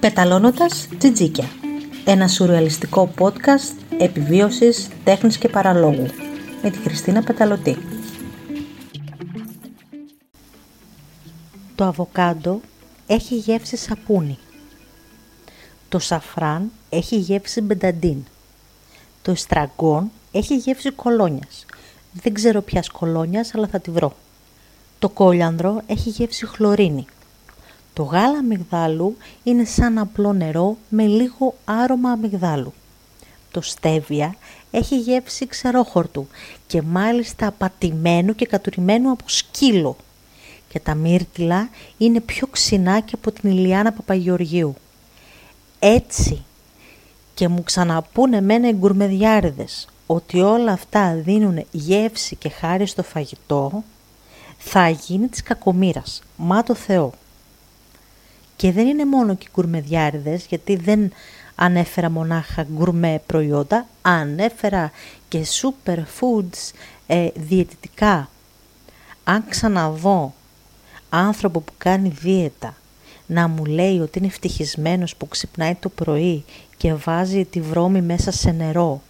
Πεταλώνοντας 0.00 0.88
τζιτζίκια. 0.98 1.44
Ένα 2.04 2.28
σουρεαλιστικό 2.28 3.14
podcast 3.18 3.98
επιβίωσης, 3.98 4.88
τέχνης 5.04 5.38
και 5.38 5.48
παραλόγου. 5.48 6.06
Με 6.62 6.70
τη 6.70 6.78
Χριστίνα 6.78 7.22
Πεταλωτή. 7.22 7.76
Το 11.74 11.84
αβοκάντο 11.84 12.60
έχει 13.06 13.34
γεύση 13.36 13.76
σαπούνι. 13.76 14.38
Το 15.88 15.98
σαφράν 15.98 16.70
έχει 16.90 17.16
γεύση 17.16 17.60
μπενταντίν. 17.60 18.24
Το 19.22 19.30
εστραγκόν 19.30 20.10
έχει 20.32 20.56
γεύση 20.56 20.90
κολόνιας 20.90 21.66
Δεν 22.12 22.34
ξέρω 22.34 22.60
ποιας 22.60 22.88
κολόνιας 22.88 23.54
αλλά 23.54 23.66
θα 23.66 23.80
τη 23.80 23.90
βρω 23.90 24.12
Το 24.98 25.08
κόλιανδρο 25.08 25.80
έχει 25.86 26.08
γεύση 26.10 26.46
χλωρίνη 26.46 27.06
το 27.92 28.02
γάλα 28.02 28.38
αμυγδάλου 28.38 29.16
είναι 29.42 29.64
σαν 29.64 29.98
απλό 29.98 30.32
νερό 30.32 30.76
με 30.88 31.06
λίγο 31.06 31.54
άρωμα 31.64 32.10
αμυγδάλου. 32.10 32.72
Το 33.50 33.60
στέβια 33.60 34.34
έχει 34.70 34.98
γεύση 34.98 35.46
ξερόχορτου 35.46 36.26
και 36.66 36.82
μάλιστα 36.82 37.50
πατημένου 37.50 38.34
και 38.34 38.46
κατουρημένου 38.46 39.10
από 39.10 39.24
σκύλο. 39.26 39.96
Και 40.68 40.80
τα 40.80 40.94
μύρτιλα 40.94 41.68
είναι 41.98 42.20
πιο 42.20 42.46
ξινά 42.46 43.00
και 43.00 43.12
από 43.14 43.32
την 43.32 43.50
Ηλιάνα 43.50 43.92
Παπαγεωργίου. 43.92 44.74
Έτσι 45.78 46.44
και 47.34 47.48
μου 47.48 47.62
ξαναπούνε 47.62 48.36
εμένα 48.36 48.68
οι 48.68 48.72
γκουρμεδιάριδες 48.72 49.88
ότι 50.12 50.40
όλα 50.40 50.72
αυτά 50.72 51.14
δίνουν 51.14 51.64
γεύση 51.70 52.36
και 52.36 52.48
χάρη 52.48 52.86
στο 52.86 53.02
φαγητό, 53.02 53.82
θα 54.58 54.88
γίνει 54.88 55.28
της 55.28 55.42
κακομήρας. 55.42 56.22
Μα 56.36 56.62
το 56.62 56.74
Θεό. 56.74 57.12
Και 58.56 58.72
δεν 58.72 58.86
είναι 58.86 59.04
μόνο 59.04 59.34
και 59.34 59.48
γκουρμεδιάριδες, 59.54 60.46
γιατί 60.46 60.76
δεν 60.76 61.12
ανέφερα 61.54 62.10
μονάχα 62.10 62.62
γκουρμέ 62.62 63.22
προϊόντα, 63.26 63.86
ανέφερα 64.02 64.90
και 65.28 65.46
super 65.60 65.98
foods 65.98 66.70
ε, 67.06 67.28
διαιτητικά. 67.34 68.28
Αν 69.24 69.44
ξαναδώ 69.48 70.34
άνθρωπο 71.08 71.60
που 71.60 71.72
κάνει 71.78 72.08
δίαιτα 72.08 72.74
να 73.26 73.48
μου 73.48 73.64
λέει 73.64 73.98
ότι 73.98 74.18
είναι 74.18 74.26
ευτυχισμένος 74.26 75.16
που 75.16 75.28
ξυπνάει 75.28 75.74
το 75.74 75.88
πρωί 75.88 76.44
και 76.76 76.94
βάζει 76.94 77.44
τη 77.44 77.60
βρώμη 77.60 78.00
μέσα 78.02 78.30
σε 78.30 78.50
νερό 78.50 79.02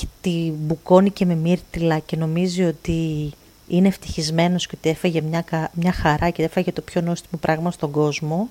και 0.00 0.06
τη 0.20 0.52
μπουκώνει 0.56 1.10
και 1.10 1.26
με 1.26 1.34
μύρτιλα 1.34 1.98
και 1.98 2.16
νομίζει 2.16 2.64
ότι 2.64 3.30
είναι 3.68 3.88
ευτυχισμένος 3.88 4.66
και 4.66 4.74
ότι 4.78 4.88
έφαγε 4.88 5.20
μια, 5.20 5.70
μια 5.72 5.92
χαρά 5.92 6.30
και 6.30 6.42
έφαγε 6.42 6.72
το 6.72 6.80
πιο 6.80 7.00
νόστιμο 7.00 7.40
πράγμα 7.40 7.70
στον 7.70 7.90
κόσμο, 7.90 8.48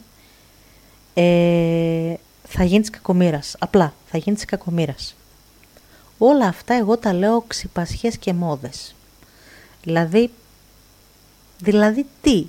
ε, 1.14 2.14
θα 2.48 2.64
γίνεις 2.64 2.90
κακομήρας. 2.90 3.56
Απλά, 3.60 3.94
θα 4.06 4.18
γίνεις 4.18 4.46
κακομήρας. 4.46 5.16
Όλα 6.18 6.48
αυτά 6.48 6.74
εγώ 6.74 6.98
τα 6.98 7.14
λέω 7.14 7.42
ξυπασιές 7.48 8.18
και 8.18 8.34
μόδες. 8.34 8.96
Δηλαδή, 9.84 10.30
δηλαδή 11.60 12.06
τι; 12.22 12.46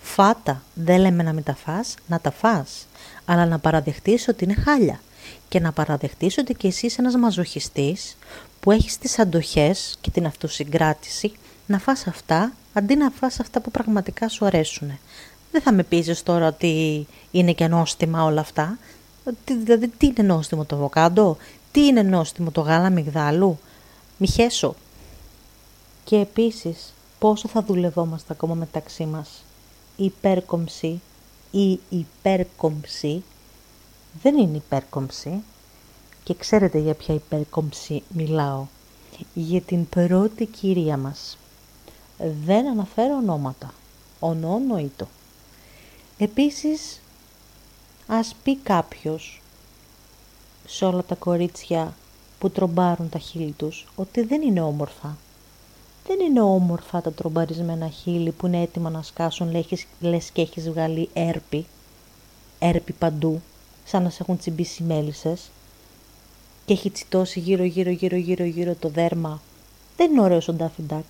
Φάτα, 0.00 0.62
δεν 0.74 1.00
λέμε 1.00 1.22
να 1.22 1.32
μην 1.32 1.42
τα 1.42 1.54
φας, 1.54 1.94
να 2.06 2.20
τα 2.20 2.30
φας. 2.30 2.86
Αλλά 3.24 3.46
να 3.46 3.58
παραδεχτείς 3.58 4.28
ότι 4.28 4.44
είναι 4.44 4.54
χάλια. 4.54 5.00
Και 5.48 5.60
να 5.60 5.72
παραδεχτείς 5.72 6.38
ότι 6.38 6.54
και 6.54 6.66
εσύ 6.66 6.86
είσαι 6.86 7.00
ένας 7.00 7.14
μαζοχιστής 7.14 8.16
που 8.60 8.70
έχεις 8.70 8.98
τις 8.98 9.18
αντοχές 9.18 9.96
και 10.00 10.10
την 10.10 10.26
αυτοσυγκράτηση 10.26 11.32
να 11.66 11.78
φας 11.78 12.06
αυτά 12.06 12.52
αντί 12.72 12.96
να 12.96 13.10
φας 13.10 13.40
αυτά 13.40 13.60
που 13.60 13.70
πραγματικά 13.70 14.28
σου 14.28 14.44
αρέσουν. 14.44 14.98
Δεν 15.52 15.62
θα 15.62 15.72
με 15.72 15.82
πείζεις 15.82 16.22
τώρα 16.22 16.46
ότι 16.46 17.06
είναι 17.30 17.52
και 17.52 17.66
νόστιμα 17.66 18.24
όλα 18.24 18.40
αυτά. 18.40 18.78
Δηλαδή, 19.44 19.88
τι 19.88 20.06
είναι 20.06 20.22
νόστιμο 20.22 20.64
το 20.64 20.76
αβοκάντο, 20.76 21.36
τι 21.72 21.86
είναι 21.86 22.02
νόστιμο 22.02 22.50
το 22.50 22.60
γάλα 22.60 22.90
μυγδάλου. 22.90 23.58
Μη 24.16 24.28
χέσω. 24.28 24.74
Και 26.04 26.16
επίσης, 26.16 26.94
πόσο 27.18 27.48
θα 27.48 27.62
δουλευόμαστε 27.62 28.32
ακόμα 28.32 28.54
μεταξύ 28.54 29.04
μας; 29.04 29.44
Η 29.96 30.04
υπέρκομψη 30.04 31.00
ή 31.50 31.80
υπέρκομψη; 31.88 33.22
Δεν 34.22 34.36
είναι 34.38 34.56
υπέρκομψη. 34.56 35.42
Και 36.24 36.34
ξέρετε 36.34 36.78
για 36.78 36.94
ποια 36.94 37.14
υπέρκομψη 37.14 38.02
μιλάω. 38.08 38.66
Για 39.34 39.60
την 39.60 39.88
πρώτη 39.88 40.46
κυρία 40.46 40.96
μας. 40.96 41.38
Δεν 42.44 42.68
αναφέρω 42.68 43.14
ονόματα. 43.14 43.74
Ονόνοητο. 44.20 45.08
Επίσης, 46.18 47.00
ας 48.06 48.34
πει 48.42 48.56
κάποιος 48.56 49.42
σε 50.66 50.84
όλα 50.84 51.02
τα 51.02 51.14
κορίτσια 51.14 51.94
που 52.38 52.50
τρομπάρουν 52.50 53.08
τα 53.08 53.18
χείλη 53.18 53.52
τους 53.52 53.86
ότι 53.96 54.22
δεν 54.22 54.42
είναι 54.42 54.60
όμορφα. 54.60 55.16
Δεν 56.06 56.20
είναι 56.20 56.40
όμορφα 56.40 57.00
τα 57.00 57.12
τρομπαρισμένα 57.12 57.88
χείλη 57.88 58.30
που 58.30 58.46
είναι 58.46 58.62
έτοιμα 58.62 58.90
να 58.90 59.02
σκάσουν 59.02 59.64
λες 60.00 60.30
και 60.30 60.40
έχεις 60.42 60.70
βγάλει 60.70 61.08
έρπη, 61.12 61.66
έρπη 62.58 62.92
παντού, 62.92 63.42
σαν 63.86 64.02
να 64.02 64.10
σε 64.10 64.18
έχουν 64.20 64.38
τσιμπήσει 64.38 64.82
μέλισσες 64.82 65.50
και 66.64 66.72
έχει 66.72 66.90
τσιτώσει 66.90 67.40
γύρω 67.40 67.64
γύρω 67.64 67.90
γύρω 67.90 68.16
γύρω 68.16 68.44
γύρω 68.44 68.74
το 68.74 68.88
δέρμα. 68.88 69.40
Δεν 69.96 70.10
είναι 70.10 70.20
ωραίος 70.20 70.48
ο 70.48 70.52
Ντάφιντακ. 70.52 71.04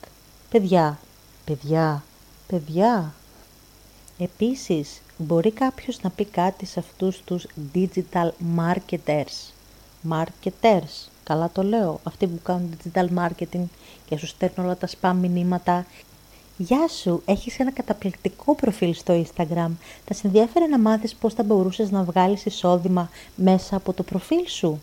Παιδιά, 0.51 0.99
παιδιά, 1.45 2.05
παιδιά, 2.47 3.15
Επίσης, 4.19 5.01
μπορεί 5.19 5.51
κάποιος 5.51 6.01
να 6.03 6.11
πει 6.11 6.25
κάτι 6.25 6.67
σε 6.67 6.79
αυτούς 6.79 7.23
τους 7.25 7.47
digital 7.75 8.31
marketers. 8.57 9.53
Marketers, 10.11 11.09
καλά 11.25 11.51
το 11.53 11.63
λέω, 11.63 12.01
αυτοί 12.03 12.27
που 12.27 12.41
κάνουν 12.43 12.77
digital 12.83 13.07
marketing 13.19 13.65
και 14.07 14.17
σου 14.17 14.27
στέλνουν 14.27 14.65
όλα 14.65 14.77
τα 14.77 14.89
spam 15.01 15.15
μηνύματα. 15.21 15.87
Γεια 16.59 16.89
σου, 16.89 17.23
έχεις 17.25 17.59
ένα 17.59 17.73
καταπληκτικό 17.73 18.55
προφίλ 18.55 18.95
στο 18.95 19.25
Instagram. 19.25 19.71
Θα 20.05 20.15
σε 20.15 20.27
ενδιαφέρει 20.27 20.69
να 20.71 20.79
μάθεις 20.79 21.15
πώς 21.15 21.35
θα 21.35 21.43
μπορούσες 21.43 21.91
να 21.91 22.03
βγάλεις 22.03 22.45
εισόδημα 22.45 23.11
μέσα 23.37 23.77
από 23.77 23.93
το 23.93 24.03
προφίλ 24.03 24.47
σου; 24.49 24.81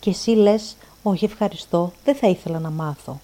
Και 0.00 0.10
εσύ 0.10 0.30
λες, 0.30 0.76
όχι 1.02 1.24
ευχαριστώ, 1.24 1.92
δεν 2.04 2.14
θα 2.14 2.28
ήθελα 2.28 2.58
να 2.58 2.70
μάθω. 2.70 3.20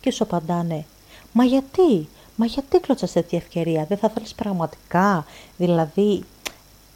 Και 0.00 0.10
σου 0.10 0.22
απαντάνε, 0.22 0.84
μα 1.32 1.44
γιατί, 1.44 2.08
Μα 2.36 2.46
γιατί 2.46 2.78
κλωτσάς 2.80 3.12
τέτοια 3.12 3.38
ευκαιρία, 3.38 3.84
δεν 3.84 3.98
θα 3.98 4.08
θέλεις 4.08 4.34
πραγματικά, 4.34 5.24
δηλαδή 5.56 6.22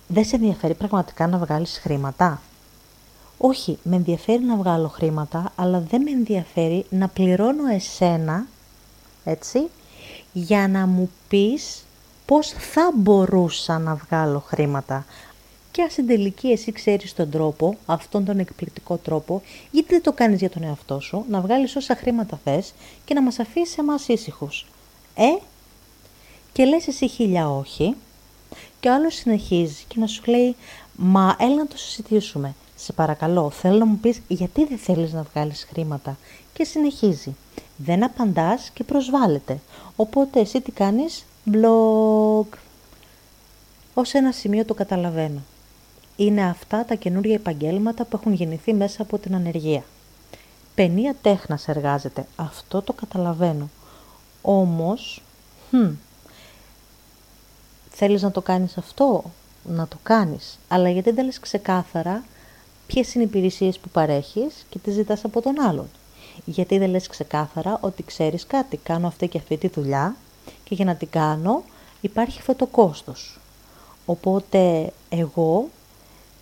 δεν 0.08 0.24
σε 0.24 0.36
ενδιαφέρει 0.36 0.74
πραγματικά 0.74 1.26
να 1.26 1.38
βγάλεις 1.38 1.78
χρήματα; 1.78 2.42
Όχι, 3.38 3.78
με 3.82 3.96
ενδιαφέρει 3.96 4.42
να 4.44 4.56
βγάλω 4.56 4.88
χρήματα, 4.88 5.52
αλλά 5.56 5.80
δεν 5.80 6.02
με 6.02 6.10
ενδιαφέρει 6.10 6.84
να 6.90 7.08
πληρώνω 7.08 7.66
εσένα, 7.66 8.46
έτσι, 9.24 9.68
για 10.32 10.68
να 10.68 10.86
μου 10.86 11.10
πεις 11.28 11.84
πώς 12.26 12.48
θα 12.48 12.92
μπορούσα 12.94 13.78
να 13.78 13.94
βγάλω 13.94 14.40
χρήματα. 14.40 15.06
Και 15.70 15.82
ας 15.82 15.92
στην 15.92 16.06
τελική 16.06 16.48
εσύ 16.48 16.72
ξέρεις 16.72 17.14
τον 17.14 17.30
τρόπο, 17.30 17.76
αυτόν 17.86 18.24
τον 18.24 18.38
εκπληκτικό 18.38 18.96
τρόπο, 18.96 19.42
γιατί 19.70 19.88
δεν 19.88 20.02
το 20.02 20.12
κάνεις 20.12 20.38
για 20.38 20.50
τον 20.50 20.62
εαυτό 20.62 21.00
σου, 21.00 21.24
να 21.28 21.40
βγάλεις 21.40 21.76
όσα 21.76 21.96
χρήματα 21.96 22.40
θες 22.44 22.74
και 23.04 23.14
να 23.14 23.22
μας 23.22 23.38
αφήσεις 23.38 23.78
εμάς 23.78 24.08
ήσυχους. 24.08 24.66
Ε, 25.14 25.36
και 26.52 26.64
λες 26.64 26.86
εσύ 26.86 27.08
χίλια 27.08 27.50
όχι 27.50 27.94
και 28.80 28.88
ο 28.88 28.94
άλλος 28.94 29.14
συνεχίζει 29.14 29.84
και 29.88 30.00
να 30.00 30.06
σου 30.06 30.22
λέει 30.26 30.56
«Μα 30.96 31.36
έλα 31.38 31.54
να 31.54 31.66
το 31.66 31.76
συζητήσουμε, 31.76 32.54
σε 32.76 32.92
παρακαλώ, 32.92 33.50
θέλω 33.50 33.78
να 33.78 33.84
μου 33.84 33.98
πεις 33.98 34.20
γιατί 34.28 34.64
δεν 34.64 34.78
θέλεις 34.78 35.12
να 35.12 35.22
βγάλεις 35.32 35.66
χρήματα» 35.70 36.16
και 36.52 36.64
συνεχίζει. 36.64 37.36
Δεν 37.76 38.04
απαντάς 38.04 38.70
και 38.74 38.84
προσβάλλεται. 38.84 39.60
Οπότε 39.96 40.40
εσύ 40.40 40.60
τι 40.60 40.70
κάνεις, 40.70 41.24
blog. 41.52 42.46
Ως 43.94 44.12
ένα 44.12 44.32
σημείο 44.32 44.64
το 44.64 44.74
καταλαβαίνω. 44.74 45.40
Είναι 46.16 46.42
αυτά 46.44 46.84
τα 46.84 46.94
καινούργια 46.94 47.34
επαγγέλματα 47.34 48.04
που 48.04 48.16
έχουν 48.20 48.32
γεννηθεί 48.32 48.74
μέσα 48.74 49.02
από 49.02 49.18
την 49.18 49.34
ανεργία. 49.34 49.84
Παινία 50.74 51.14
τέχνας 51.22 51.68
εργάζεται. 51.68 52.26
Αυτό 52.36 52.82
το 52.82 52.92
καταλαβαίνω. 52.92 53.70
Όμως, 54.42 55.22
hm, 55.72 55.90
θέλεις 57.90 58.22
να 58.22 58.30
το 58.30 58.40
κάνεις 58.40 58.78
αυτό, 58.78 59.24
να 59.64 59.88
το 59.88 59.96
κάνεις. 60.02 60.58
Αλλά 60.68 60.88
γιατί 60.88 61.10
δεν 61.10 61.24
λες 61.24 61.40
ξεκάθαρα 61.40 62.24
ποιες 62.86 63.14
είναι 63.14 63.24
οι 63.24 63.26
υπηρεσίες 63.26 63.78
που 63.78 63.88
παρέχεις 63.88 64.66
και 64.68 64.78
τις 64.78 64.94
ζητάς 64.94 65.24
από 65.24 65.40
τον 65.42 65.60
άλλον; 65.60 65.88
Γιατί 66.44 66.78
δεν 66.78 66.90
λες 66.90 67.06
ξεκάθαρα 67.06 67.78
ότι 67.80 68.02
ξέρεις 68.02 68.46
κάτι, 68.46 68.76
κάνω 68.76 69.06
αυτή 69.06 69.28
και 69.28 69.38
αυτή 69.38 69.56
τη 69.56 69.68
δουλειά 69.68 70.16
και 70.64 70.74
για 70.74 70.84
να 70.84 70.94
την 70.94 71.08
κάνω 71.10 71.62
υπάρχει 72.00 72.38
αυτό 72.38 72.54
το 72.54 72.66
κόστος. 72.66 73.40
Οπότε 74.06 74.92
εγώ 75.08 75.68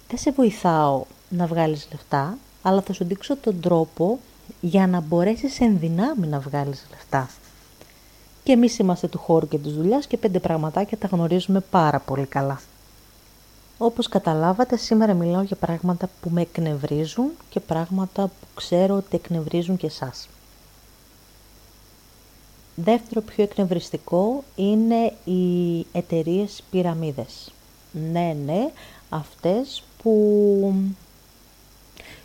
δεν 0.09 0.19
σε 0.19 0.31
βοηθάω 0.31 1.05
να 1.29 1.47
βγάλεις 1.47 1.89
λεφτά, 1.91 2.39
αλλά 2.63 2.83
θα 2.83 2.93
σου 2.93 3.05
δείξω 3.05 3.37
τον 3.37 3.61
τρόπο 3.61 4.19
για 4.61 4.87
να 4.87 5.01
μπορέσεις 5.01 5.61
εν 5.61 5.79
δυνάμει 5.79 6.27
να 6.27 6.41
βγάλεις 6.41 6.87
λεφτά. 6.91 7.29
Και 8.43 8.53
εμείς 8.53 8.79
είμαστε 8.79 9.09
του 9.09 9.19
χώρου 9.19 9.49
και 9.49 9.59
της 9.59 9.73
δουλειάς 9.73 10.07
και 10.07 10.17
πέντε 10.17 10.39
πραγματάκια 10.39 10.99
τα 10.99 11.07
γνωρίζουμε 11.07 11.61
πάρα 11.61 11.99
πολύ 11.99 12.27
καλά. 12.27 12.61
Όπως 13.83 14.09
καταλάβατε, 14.09 14.77
σήμερα 14.77 15.15
μιλάω 15.15 15.43
για 15.43 15.57
πράγματα 15.57 16.09
που 16.21 16.31
με 16.31 16.41
εκνευρίζουν 16.41 17.31
και 17.51 17.61
πράγματα 17.61 18.27
που 18.27 18.47
ξέρω 18.55 18.97
ότι 18.97 19.17
εκνευρίζουν 19.17 19.77
και 19.77 19.87
εσάς. 19.87 20.29
Δεύτερο 22.75 23.21
πιο 23.21 23.43
εκνευριστικό 23.45 24.45
είναι 24.57 25.13
οι 25.25 25.79
εταιρείες 25.93 26.63
πυραμίδες. 26.71 27.53
Ναι, 28.13 28.37
ναι, 28.45 28.71
αυτές 29.09 29.83
που 30.03 30.75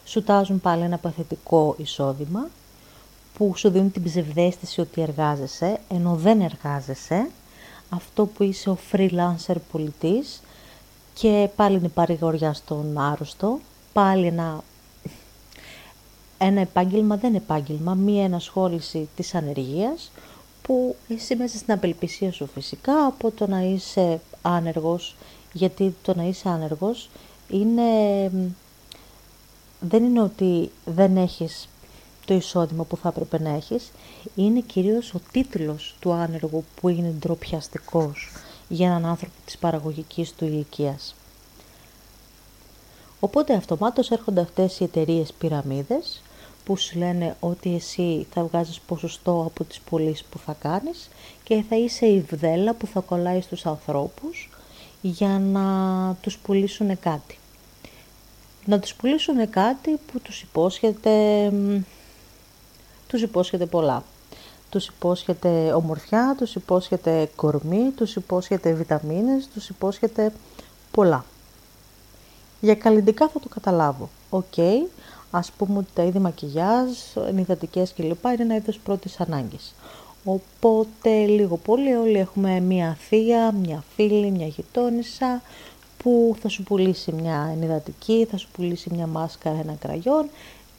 σου 0.06 0.24
τάζουν 0.24 0.60
πάλι 0.62 0.84
ένα 0.84 0.98
παθητικό 0.98 1.76
εισόδημα, 1.78 2.48
που 3.38 3.54
σου 3.56 3.70
δίνουν 3.70 3.92
την 3.92 4.04
ψευδέστηση 4.04 4.82
ότι 4.82 5.02
εργάζεσαι, 5.02 5.80
ενώ 5.88 6.16
δεν 6.16 6.42
εργάζεσαι, 6.42 7.30
αυτό 7.90 8.26
που 8.26 8.44
είσαι 8.44 8.70
ο 8.70 8.78
freelancer 8.92 9.56
πολιτής 9.72 10.42
και 11.20 11.50
πάλι 11.56 11.78
είναι 11.78 11.88
παρηγοριά 11.88 12.54
στον 12.54 12.98
άρρωστο, 12.98 13.60
πάλι 13.94 14.26
ένα, 14.28 14.64
ένα 16.38 16.62
επάγγελμα 16.62 17.18
δεν 17.18 17.36
επάγγελμα, 17.36 17.94
μία 17.94 18.24
ενασχόληση 18.24 19.10
της 19.16 19.36
ανεργίας, 19.36 20.12
που 20.62 20.96
εσύ 21.08 21.36
μέσα 21.36 21.58
στην 21.58 21.74
απελπισία 21.74 22.32
σου 22.32 22.48
φυσικά 22.54 23.06
από 23.06 23.32
το 23.32 23.48
να 23.48 23.62
είσαι 23.62 24.20
άνεργος, 24.42 25.16
γιατί 25.54 25.96
το 26.02 26.16
να 26.16 26.24
είσαι 26.24 26.50
άνεργος 26.50 27.10
είναι, 27.50 27.82
δεν 29.80 30.04
είναι 30.04 30.22
ότι 30.22 30.72
δεν 30.86 31.18
έχεις 31.18 31.70
το 32.26 32.34
εισόδημα 32.34 32.84
που 32.84 32.98
θα 32.98 33.10
έπρεπε 33.10 33.40
να 33.40 33.50
έχεις, 33.50 33.92
είναι 34.36 34.60
κυρίως 34.60 35.14
ο 35.14 35.20
τίτλος 35.32 35.96
του 36.00 36.12
άνεργου 36.12 36.64
που 36.82 36.90
είναι 36.90 37.16
ντροπιαστικός 37.20 38.32
για 38.68 38.88
έναν 38.88 39.06
άνθρωπο 39.06 39.34
της 39.46 39.58
παραγωγικής 39.58 40.34
του 40.34 40.46
ηλικίας. 40.46 41.16
Οπότε 43.20 43.54
αυτομάτως 43.54 44.12
έρχονται 44.12 44.42
αυτές 44.42 44.80
οι 44.80 44.84
εταιρείες 44.84 45.34
πυραμίδες 45.34 46.22
που 46.66 46.78
σου 46.78 46.98
λένε 46.98 47.36
ότι 47.40 47.76
εσύ 47.76 48.28
θα 48.34 48.44
βγάζεις 48.44 48.80
ποσοστό 48.80 49.44
από 49.48 49.64
τις 49.64 49.80
πωλήσεις 49.80 50.24
που 50.24 50.38
θα 50.38 50.54
κάνεις 50.54 51.10
και 51.44 51.64
θα 51.70 51.76
είσαι 51.76 52.06
η 52.06 52.22
βδέλλα 52.22 52.74
που 52.74 52.88
θα 52.88 53.00
κολλάει 53.00 53.42
στους 53.42 53.66
ανθρώπους 53.66 54.50
για 55.02 55.40
να 55.40 55.66
τους 56.22 56.38
πουλήσουν 56.38 57.00
κάτι. 57.00 57.38
Να 58.66 58.80
τους 58.80 58.94
πουλήσουν 58.94 59.50
κάτι 59.50 60.00
που 60.12 60.20
τους 60.20 60.42
υπόσχεται, 60.42 61.52
τους 63.08 63.22
υπόσχεται 63.22 63.66
πολλά. 63.66 64.04
Τους 64.76 64.88
υπόσχεται 64.88 65.74
ομορφιά, 65.74 66.36
τους 66.38 66.56
υπόσχεται 66.56 67.30
κορμί, 67.36 67.92
τους 67.96 68.16
υπόσχεται 68.16 68.74
βιταμίνες, 68.74 69.48
τους 69.54 69.70
υπόσχεται 69.70 70.32
πολλά. 70.92 71.26
Για 72.62 72.76
καλλιντικά 72.76 73.28
θα 73.28 73.40
το 73.40 73.50
καταλάβω. 73.50 74.10
Οκ, 74.30 74.54
ας 75.32 75.52
πούμε 75.52 75.78
ότι 75.78 75.88
τα 75.94 76.04
είδη 76.04 76.20
μακιγιάζ, 76.20 76.90
ενυδατικές 77.28 77.94
κλπ. 77.94 78.24
είναι 78.26 78.36
ένα 78.40 78.56
είδος 78.56 78.80
πρώτης 78.80 79.20
ανάγκης. 79.20 79.74
Οπότε 80.24 81.26
λίγο 81.26 81.58
πολύ 81.58 81.94
όλοι 81.94 82.18
έχουμε 82.18 82.60
μια 82.60 82.98
θεία, 83.00 83.52
μια 83.52 83.84
φίλη, 83.96 84.32
μια 84.32 84.48
γειτόνισσα 84.48 85.42
που 85.98 86.36
θα 86.42 86.50
σου 86.50 86.64
πουλήσει 86.64 87.12
μια 87.12 87.50
ενυδατική, 87.54 88.28
θα 88.32 88.38
σου 88.38 88.48
πουλήσει 88.52 88.90
μια 88.94 89.08
μάσκαρα, 89.08 89.60
ένα 89.60 89.74
κραγιόν 89.74 90.30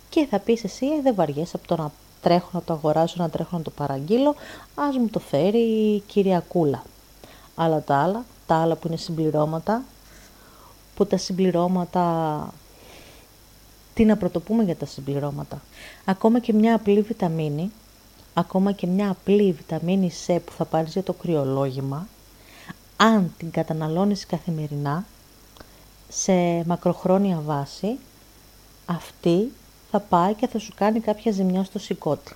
και 0.09 0.27
θα 0.31 0.39
πεις 0.39 0.65
εσύ 0.65 0.87
«Ε, 0.87 1.01
δεν 1.03 1.15
βαριέσαι 1.15 1.57
από 1.57 1.67
το 1.67 1.77
να 1.83 1.93
τρέχω 2.27 2.49
να 2.53 2.63
το 2.63 2.73
αγοράσω, 2.73 3.15
να 3.19 3.31
τρέχω 3.31 3.57
να 3.57 3.63
το 3.63 3.71
παραγγείλω, 3.71 4.35
ας 4.75 4.97
μου 4.97 5.09
το 5.09 5.19
φέρει 5.19 5.59
η 5.59 6.03
κυρία 6.07 6.41
Κούλα. 6.49 6.83
Αλλά 7.55 7.83
τα 7.83 7.97
άλλα, 7.97 8.25
τα 8.47 8.55
άλλα 8.55 8.75
που 8.75 8.87
είναι 8.87 8.97
συμπληρώματα, 8.97 9.83
που 10.95 11.07
τα 11.07 11.17
συμπληρώματα 11.17 12.53
τι 13.95 14.05
να 14.05 14.17
πρωτοπούμε 14.17 14.63
για 14.63 14.77
τα 14.77 14.87
συμπληρώματα. 14.87 15.63
Ακόμα 16.05 16.39
και 16.39 16.53
μια 16.53 16.75
απλή 16.75 17.01
βιταμίνη, 17.01 17.71
ακόμα 18.35 18.73
και 18.73 18.87
μια 18.87 19.11
απλή 19.11 19.53
βιταμίνη 19.53 20.11
C 20.27 20.37
που 20.45 20.53
θα 20.53 20.65
πάρεις 20.65 20.93
για 20.93 21.03
το 21.03 21.13
κρυολόγημα, 21.13 22.07
αν 22.97 23.33
την 23.39 23.51
καταναλώνεις 23.51 24.27
καθημερινά, 24.27 25.05
σε 26.09 26.65
μακροχρόνια 26.67 27.41
βάση, 27.45 27.99
αυτή 28.87 29.53
θα 29.91 30.01
πάει 30.01 30.35
και 30.35 30.47
θα 30.47 30.59
σου 30.59 30.73
κάνει 30.77 31.01
κάποια 31.01 31.33
ζημιά 31.33 31.65
στο 31.65 31.79
σηκώτη. 31.79 32.35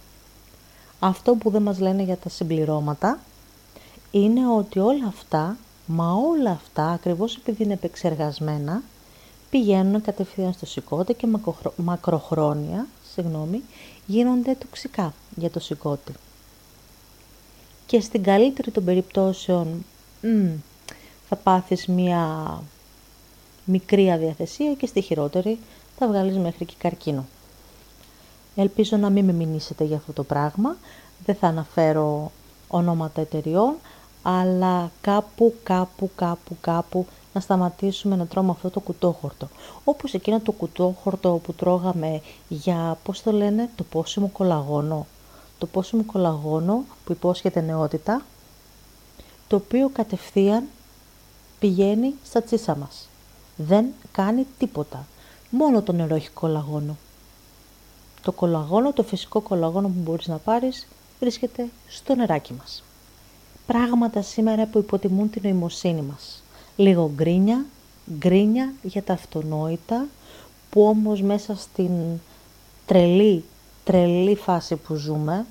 Αυτό 1.01 1.35
που 1.35 1.51
δεν 1.51 1.63
μας 1.63 1.79
λένε 1.79 2.03
για 2.03 2.17
τα 2.17 2.29
συμπληρώματα 2.29 3.19
είναι 4.11 4.49
ότι 4.49 4.79
όλα 4.79 5.07
αυτά, 5.07 5.57
μα 5.87 6.13
όλα 6.13 6.51
αυτά, 6.51 6.91
ακριβώς 6.91 7.37
επειδή 7.37 7.63
είναι 7.63 7.73
επεξεργασμένα, 7.73 8.83
πηγαίνουν 9.51 10.03
κατευθείαν 10.03 10.53
στο 10.53 10.67
σηκώτη 10.67 11.15
και 11.15 11.29
μακροχρόνια 11.77 12.87
συγγνώμη, 13.15 13.63
γίνονται 14.07 14.55
τοξικά 14.55 15.15
για 15.37 15.51
το 15.51 15.61
σηκώτη. 15.61 16.13
Και 17.87 18.01
στην 18.01 18.23
καλύτερη 18.23 18.71
των 18.71 18.85
περιπτώσεων 18.85 19.85
θα 21.29 21.37
πάθεις 21.37 21.87
μία 21.87 22.63
μικρή 23.65 24.11
αδιαθεσία 24.13 24.75
και 24.75 24.87
στη 24.87 25.01
χειρότερη 25.01 25.59
θα 25.99 26.09
βγάλεις 26.09 26.37
μέχρι 26.37 26.65
και 26.65 26.75
καρκίνο. 26.79 27.27
Ελπίζω 28.55 28.97
να 28.97 29.11
μην 29.11 29.25
με 29.25 29.33
μηνύσετε 29.33 29.85
για 29.85 29.97
αυτό 29.97 30.13
το 30.13 30.25
πράγμα. 30.25 30.77
Δεν 31.25 31.35
θα 31.35 31.47
αναφέρω 31.47 32.31
ονόματα 32.69 33.21
εταιριών, 33.21 33.75
αλλά 34.23 34.91
κάπου, 35.01 35.55
κάπου, 35.63 36.11
κάπου, 36.15 36.57
κάπου 36.61 37.07
να 37.33 37.41
σταματήσουμε 37.41 38.17
να 38.17 38.27
τρώμε 38.27 38.51
αυτό 38.51 38.71
το 38.71 38.81
κουτόχορτο. 38.81 39.49
Όπως 39.85 40.15
εκείνο 40.15 40.41
το 40.41 40.53
κουτόχορτο 40.53 41.41
που 41.45 41.53
τρώγαμε 41.53 42.21
για, 42.49 42.99
πώς 43.03 43.23
το 43.23 43.33
λένε, 43.33 43.69
το 43.77 43.85
πόσιμο 43.85 44.29
κολαγόνο. 44.29 45.07
Το 45.59 45.67
πόσιμο 45.67 46.05
κολαγόνο 46.05 46.85
που 47.05 47.13
υπόσχεται 47.13 47.61
νεότητα, 47.61 48.23
το 49.49 49.57
οποίο 49.57 49.91
κατευθείαν 49.93 50.65
πηγαίνει 51.59 52.15
στα 52.25 52.43
τσίσα 52.43 52.77
μας. 52.77 53.09
Δεν 53.57 53.87
κάνει 54.13 54.47
τίποτα. 54.59 55.07
Μόνο 55.51 55.83
το 55.83 55.93
νερό 55.93 56.15
έχει 56.15 56.31
κολαγόνο. 56.31 56.97
Το 58.23 58.33
κολαγόνο, 58.33 58.93
το 58.93 59.03
φυσικό 59.03 59.41
κολαγόνο 59.41 59.89
που 59.89 60.01
μπορείς 60.03 60.27
να 60.27 60.37
πάρεις, 60.37 60.87
βρίσκεται 61.21 61.69
στο 61.89 62.15
νεράκι 62.15 62.53
μας. 62.53 62.85
Πράγματα 63.67 64.23
σήμερα 64.23 64.67
που 64.67 64.79
υποτιμούν 64.79 65.31
την 65.31 65.43
νοημοσύνη 65.45 66.03
μας 66.03 66.43
λίγο 66.77 67.11
γκρίνια, 67.15 67.65
γκρίνια 68.19 68.73
για 68.83 69.03
τα 69.03 69.13
αυτονόητα, 69.13 70.07
που 70.71 70.83
όμως 70.87 71.23
μέσα 71.23 71.57
στην 71.57 71.91
τρελή, 72.87 73.45
τρελή 73.85 74.35
φάση 74.37 74.77
που 74.77 74.95
ζούμε, 74.95 75.47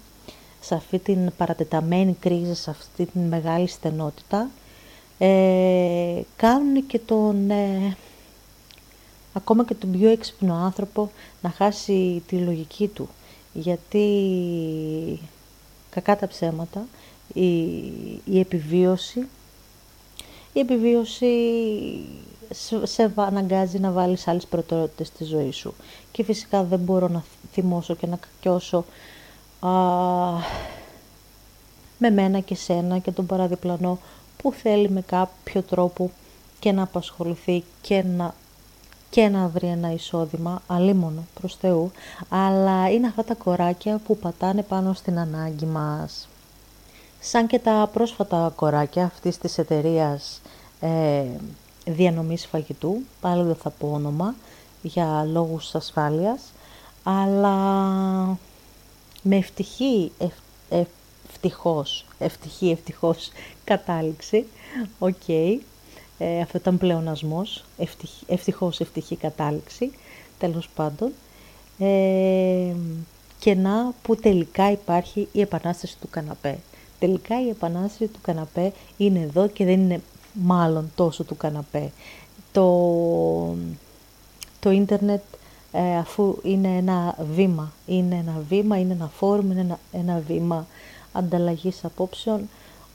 σε 0.61 0.75
αυτή 0.75 0.99
την 0.99 1.31
παρατεταμένη 1.37 2.17
κρίση, 2.19 2.55
σε 2.55 2.69
αυτή 2.69 3.05
την 3.05 3.21
μεγάλη 3.21 3.67
στενότητα, 3.67 4.49
ε, 5.17 6.21
κάνουν 6.35 6.85
και 6.87 6.99
τον, 6.99 7.49
ε, 7.49 7.97
ακόμα 9.39 9.65
και 9.65 9.73
τον 9.73 9.91
πιο 9.91 10.09
έξυπνο 10.09 10.53
άνθρωπο 10.53 11.11
να 11.41 11.49
χάσει 11.49 12.23
τη 12.27 12.35
λογική 12.35 12.87
του. 12.87 13.09
Γιατί, 13.53 15.19
κακά 15.89 16.17
τα 16.17 16.27
ψέματα, 16.27 16.85
η, 17.33 17.67
η 18.25 18.39
επιβίωση 18.39 19.27
η 20.53 20.59
επιβίωση 20.59 21.27
σε 22.83 23.13
αναγκάζει 23.15 23.79
να 23.79 23.91
βάλεις 23.91 24.27
άλλες 24.27 24.45
προτεραιότητες 24.45 25.07
στη 25.07 25.23
ζωή 25.23 25.51
σου. 25.51 25.73
Και 26.11 26.23
φυσικά 26.23 26.63
δεν 26.63 26.79
μπορώ 26.79 27.07
να 27.07 27.23
θυμώσω 27.51 27.95
και 27.95 28.07
να 28.07 28.15
κακιώσω 28.15 28.85
α, 29.59 29.69
με 31.97 32.09
μένα 32.09 32.39
και 32.39 32.55
σένα 32.55 32.97
και 32.97 33.11
τον 33.11 33.25
παραδιπλανό 33.25 33.99
που 34.37 34.51
θέλει 34.51 34.89
με 34.89 35.01
κάποιο 35.01 35.61
τρόπο 35.61 36.11
και 36.59 36.71
να 36.71 36.83
απασχοληθεί 36.83 37.63
και 37.81 38.03
να, 38.03 38.35
και 39.09 39.27
να 39.27 39.47
βρει 39.47 39.67
ένα 39.67 39.91
εισόδημα, 39.91 40.61
αλίμονο 40.67 41.23
προς 41.39 41.55
Θεού, 41.55 41.91
αλλά 42.29 42.89
είναι 42.89 43.07
αυτά 43.07 43.23
τα 43.23 43.33
κοράκια 43.33 43.97
που 43.97 44.17
πατάνε 44.17 44.63
πάνω 44.63 44.93
στην 44.93 45.19
ανάγκη 45.19 45.65
μας 45.65 46.29
σαν 47.19 47.47
και 47.47 47.59
τα 47.59 47.89
πρόσφατα 47.93 48.53
κοράκια 48.55 49.05
αυτής 49.05 49.37
της 49.37 49.57
εταιρείας 49.57 50.41
ε, 50.79 51.23
διανομής 51.85 52.45
φαγητού, 52.45 52.97
πάλι 53.21 53.43
δεν 53.43 53.55
θα 53.55 53.69
πω 53.69 53.91
όνομα, 53.93 54.35
για 54.81 55.27
λόγους 55.31 55.75
ασφάλειας, 55.75 56.41
αλλά 57.03 57.55
με 59.21 59.35
ευτυχή, 59.35 60.11
ευ, 60.17 60.85
ευτυχώς, 61.27 62.05
ευτυχή, 62.19 62.69
ευτυχώς 62.69 63.31
κατάληξη, 63.63 64.45
ok, 64.99 65.15
okay. 65.27 65.57
Ε, 66.19 66.41
αυτό 66.41 66.57
ήταν 66.57 66.77
πλεονασμός, 66.77 67.63
ευτυχ, 67.77 68.09
ευτυχώς, 68.27 68.79
ευτυχή 68.79 69.15
κατάληξη, 69.15 69.91
τέλος 70.37 70.69
πάντων. 70.75 71.11
Ε, 71.79 72.73
και 73.39 73.55
να 73.55 73.93
που 74.01 74.15
τελικά 74.15 74.71
υπάρχει 74.71 75.27
η 75.31 75.41
επανάσταση 75.41 75.97
του 76.01 76.07
καναπέ. 76.09 76.57
Τελικά 76.99 77.41
η 77.41 77.49
επανάσταση 77.49 78.07
του 78.07 78.19
καναπέ 78.21 78.71
είναι 78.97 79.19
εδώ 79.19 79.47
και 79.47 79.65
δεν 79.65 79.79
είναι 79.79 80.01
μάλλον 80.33 80.91
τόσο 80.95 81.23
του 81.23 81.37
καναπέ. 81.37 81.91
Το, 82.51 83.55
το 84.59 84.71
ίντερνετ 84.71 85.21
ε, 85.71 85.97
αφού 85.97 86.37
είναι 86.43 86.77
ένα 86.77 87.15
βήμα, 87.33 87.71
είναι 87.85 88.15
ένα 88.15 88.41
βήμα, 88.49 88.77
είναι 88.77 88.93
ένα 88.93 89.11
φόρουμ, 89.15 89.51
είναι 89.51 89.61
ένα, 89.61 89.79
ένα 89.91 90.23
βήμα 90.27 90.67
ανταλλαγής 91.11 91.85
απόψεων, 91.85 92.49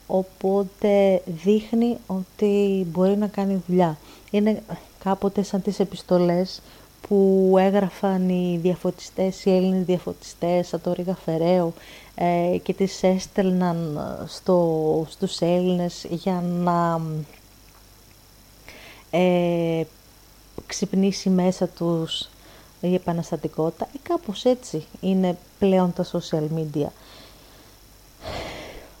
οπότε 0.07 1.21
δείχνει 1.25 1.97
ότι 2.07 2.85
μπορεί 2.91 3.17
να 3.17 3.27
κάνει 3.27 3.63
δουλειά. 3.67 3.97
Είναι 4.31 4.63
κάποτε 5.03 5.43
σαν 5.43 5.61
τις 5.61 5.79
επιστολές 5.79 6.61
που 7.07 7.53
έγραφαν 7.59 8.29
οι 8.29 8.59
διαφωτιστές, 8.61 9.45
οι 9.45 9.55
Έλληνες 9.55 9.85
διαφωτιστές, 9.85 10.67
σαν 10.67 10.81
το 10.81 10.93
Ρίγα 10.93 11.15
Φεραίου 11.15 11.73
ε, 12.15 12.57
και 12.63 12.73
τις 12.73 13.03
έστελναν 13.03 13.99
στο, 14.27 15.05
στους 15.09 15.39
Έλληνες 15.39 16.05
για 16.09 16.41
να 16.41 17.01
ε, 19.09 19.83
ξυπνήσει 20.65 21.29
μέσα 21.29 21.67
τους 21.67 22.29
η 22.81 22.93
επαναστατικότητα. 22.93 23.87
Ε, 23.93 23.97
κάπως 24.03 24.45
έτσι 24.45 24.85
είναι 25.01 25.37
πλέον 25.59 25.93
τα 25.93 26.05
social 26.11 26.47
media. 26.57 26.87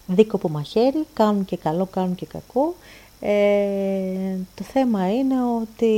Δίκοπο 0.07 0.49
μαχαίρι, 0.49 1.05
κάνουν 1.13 1.45
και 1.45 1.57
καλό, 1.57 1.85
κάνουν 1.85 2.15
και 2.15 2.25
κακό. 2.25 2.75
Ε, 3.19 4.37
το 4.55 4.63
θέμα 4.63 5.13
είναι 5.13 5.35
ότι 5.61 5.93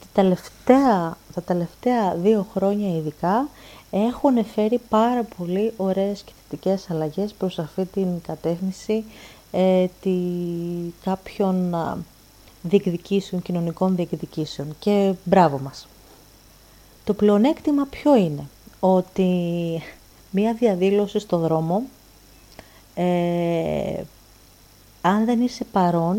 τα 0.00 0.06
τελευταία, 0.12 1.16
τα 1.34 1.42
τελευταία 1.42 2.14
δύο 2.14 2.46
χρόνια 2.54 2.96
ειδικά 2.96 3.48
έχουν 3.90 4.44
φέρει 4.44 4.80
πάρα 4.88 5.22
πολύ 5.36 5.72
ωραίες 5.76 6.22
και 6.22 6.32
θετικές 6.42 6.90
αλλαγές 6.90 7.32
προς 7.32 7.58
αυτή 7.58 7.84
την 7.84 8.20
κατεύθυνση 8.26 9.04
ε, 9.50 9.86
τη, 10.00 10.16
κάποιων 11.04 11.76
διεκδικήσεων, 12.62 13.42
κοινωνικών 13.42 13.96
διεκδικήσεων 13.96 14.74
και 14.78 15.14
μπράβο 15.24 15.58
μας. 15.58 15.88
Το 17.04 17.14
πλεονέκτημα 17.14 17.86
ποιο 17.90 18.16
είναι, 18.16 18.48
ότι 18.80 19.32
μία 20.30 20.54
διαδήλωση 20.54 21.18
στο 21.18 21.38
δρόμο, 21.38 21.82
ε, 23.00 24.04
αν 25.00 25.24
δεν 25.24 25.40
είσαι 25.40 25.64
παρόν, 25.64 26.18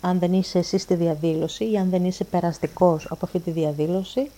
αν 0.00 0.18
δεν 0.18 0.32
είσαι 0.32 0.58
εσύ 0.58 0.78
στη 0.78 0.94
διαδήλωση 0.94 1.70
ή 1.70 1.78
αν 1.78 1.90
δεν 1.90 2.04
είσαι 2.04 2.24
περαστικός 2.24 3.06
από 3.10 3.24
αυτή 3.24 3.40
τη 3.40 3.50
διαδήλωση, 3.50 4.30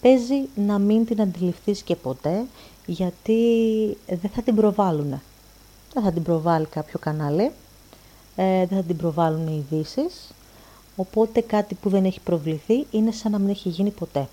παίζει 0.00 0.48
να 0.54 0.78
μην 0.78 1.06
την 1.06 1.20
αντιληφθείς 1.20 1.82
και 1.82 1.96
ποτέ, 1.96 2.44
γιατί 2.86 3.36
δεν 4.06 4.30
θα 4.34 4.42
την 4.42 4.54
προβάλλουν. 4.54 5.20
Δεν 5.94 6.02
θα 6.02 6.12
την 6.12 6.22
προβάλλει 6.22 6.66
κάποιο 6.66 6.98
κανάλι, 6.98 7.50
ε, 8.36 8.66
δεν 8.66 8.78
θα 8.78 8.82
την 8.82 8.96
προβάλλουν 8.96 9.46
οι 9.46 9.64
ειδήσεις. 9.70 10.30
Οπότε 10.96 11.40
κάτι 11.40 11.74
που 11.74 11.88
δεν 11.88 12.04
έχει 12.04 12.20
προβληθεί 12.20 12.86
είναι 12.90 13.10
σαν 13.10 13.32
να 13.32 13.38
μην 13.38 13.48
έχει 13.48 13.68
γίνει 13.68 13.90
ποτέ. 13.90 14.28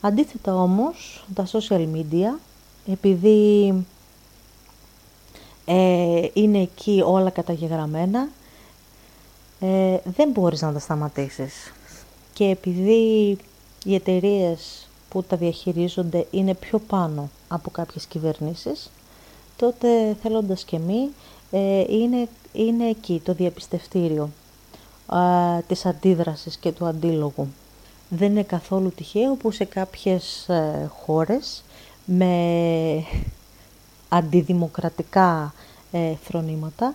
Αντίθετα 0.00 0.54
όμως, 0.54 1.24
τα 1.34 1.46
social 1.52 1.86
media, 1.94 2.38
επειδή 2.86 3.74
ε, 5.68 6.28
είναι 6.32 6.58
εκεί 6.58 7.02
όλα 7.04 7.30
καταγεγραμμένα, 7.30 8.28
ε, 9.60 9.96
δεν 10.04 10.30
μπορείς 10.30 10.62
να 10.62 10.72
τα 10.72 10.78
σταματήσεις. 10.78 11.72
Και 12.32 12.44
επειδή 12.44 13.36
οι 13.84 13.94
εταιρείες 13.94 14.88
που 15.08 15.22
τα 15.22 15.36
διαχειρίζονται 15.36 16.26
είναι 16.30 16.54
πιο 16.54 16.78
πάνω 16.78 17.30
από 17.48 17.70
κάποιες 17.70 18.06
κυβερνήσεις, 18.06 18.90
τότε 19.56 20.16
θέλοντας 20.22 20.64
και 20.64 20.78
μη, 20.78 21.08
ε, 21.50 21.84
είναι, 21.88 22.28
είναι 22.52 22.88
εκεί 22.88 23.20
το 23.24 23.32
διαπιστευτήριο 23.32 24.30
ε, 25.12 25.60
της 25.66 25.86
αντίδρασης 25.86 26.56
και 26.56 26.72
του 26.72 26.86
αντίλογου. 26.86 27.48
Δεν 28.08 28.30
είναι 28.30 28.42
καθόλου 28.42 28.90
τυχαίο 28.90 29.34
που 29.34 29.50
σε 29.50 29.64
κάποιες 29.64 30.48
ε, 30.48 30.90
χώρες 31.04 31.64
με 32.04 33.04
αντιδημοκρατικά 34.08 35.54
ε, 35.90 36.14
φρονήματα 36.22 36.94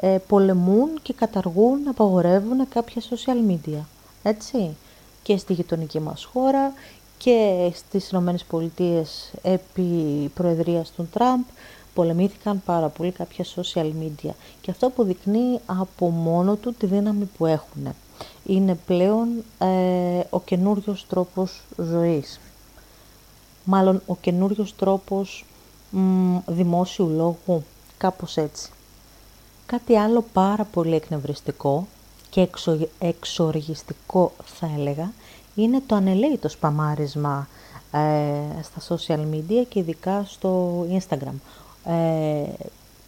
ε, 0.00 0.18
πολεμούν 0.26 0.88
και 1.02 1.12
καταργούν, 1.12 1.88
απαγορεύουν 1.88 2.68
κάποια 2.68 3.02
social 3.02 3.50
media. 3.50 3.80
Έτσι. 4.22 4.76
Και 5.22 5.36
στη 5.36 5.52
γειτονική 5.52 6.00
μας 6.00 6.24
χώρα 6.24 6.72
και 7.18 7.70
στις 7.74 8.10
Ηνωμένες 8.10 8.44
Πολιτείες 8.44 9.32
επί 9.42 9.82
προεδρίας 10.34 10.90
του 10.90 11.08
Τραμπ 11.12 11.40
πολεμήθηκαν 11.94 12.62
πάρα 12.64 12.88
πολύ 12.88 13.10
κάποια 13.10 13.44
social 13.44 13.90
media 14.02 14.30
και 14.60 14.70
αυτό 14.70 14.86
αποδεικνύει 14.86 15.60
από 15.66 16.08
μόνο 16.08 16.54
του 16.56 16.74
τη 16.74 16.86
δύναμη 16.86 17.24
που 17.24 17.46
έχουν. 17.46 17.94
Είναι 18.46 18.74
πλέον 18.86 19.28
ε, 19.58 20.20
ο 20.30 20.40
καινούριος 20.40 21.06
τρόπος 21.08 21.62
ζωής. 21.76 22.40
Μάλλον 23.64 24.02
ο 24.06 24.16
καινούριος 24.16 24.76
τρόπος 24.76 25.44
μ, 25.90 26.36
δημόσιου 26.46 27.08
λόγου, 27.08 27.64
κάπως 27.98 28.36
έτσι. 28.36 28.70
Κάτι 29.66 29.96
άλλο 29.96 30.24
πάρα 30.32 30.64
πολύ 30.64 30.94
εκνευριστικό 30.94 31.86
και 32.30 32.40
εξο, 32.40 32.78
εξοργιστικό 32.98 34.32
θα 34.44 34.70
έλεγα 34.78 35.12
είναι 35.54 35.82
το 35.86 35.94
ανελαίητο 35.94 36.48
σπαμάρισμα 36.48 37.48
ε, 37.92 38.62
στα 38.62 38.96
social 38.96 39.20
media 39.34 39.64
και 39.68 39.78
ειδικά 39.78 40.24
στο 40.26 40.82
Instagram 40.90 41.34
ε, 41.84 42.44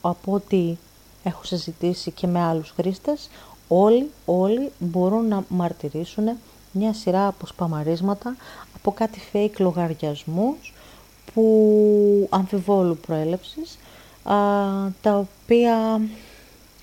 από 0.00 0.32
ό,τι 0.32 0.76
έχω 1.22 1.44
συζητήσει 1.44 2.10
και 2.10 2.26
με 2.26 2.40
άλλους 2.40 2.72
χρήστες, 2.76 3.28
όλοι, 3.68 4.10
όλοι 4.24 4.72
μπορούν 4.78 5.28
να 5.28 5.44
μαρτυρήσουν 5.48 6.24
μια 6.72 6.94
σειρά 6.94 7.26
από 7.26 7.46
σπαμαρίσματα, 7.46 8.36
από 8.76 8.92
κάτι 8.92 9.20
fake 9.32 9.56
λογαριασμούς 9.58 10.74
που 11.34 12.26
αμφιβόλου 12.30 12.96
προέλευσης, 13.06 13.78
α, 14.22 14.34
τα 15.02 15.16
οποία 15.16 16.00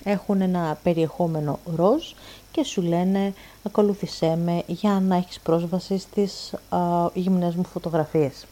έχουν 0.04 0.40
ένα 0.40 0.78
περιεχόμενο 0.82 1.58
ροζ 1.76 2.12
και 2.52 2.64
σου 2.64 2.82
λένε 2.82 3.32
ακολούθησέ 3.62 4.38
με 4.44 4.62
για 4.66 5.02
να 5.06 5.16
έχεις 5.16 5.40
πρόσβαση 5.40 5.98
στις 5.98 6.52
α, 6.68 6.78
γυμνές 7.14 7.54
μου 7.54 7.64
φωτογραφίες. 7.64 8.46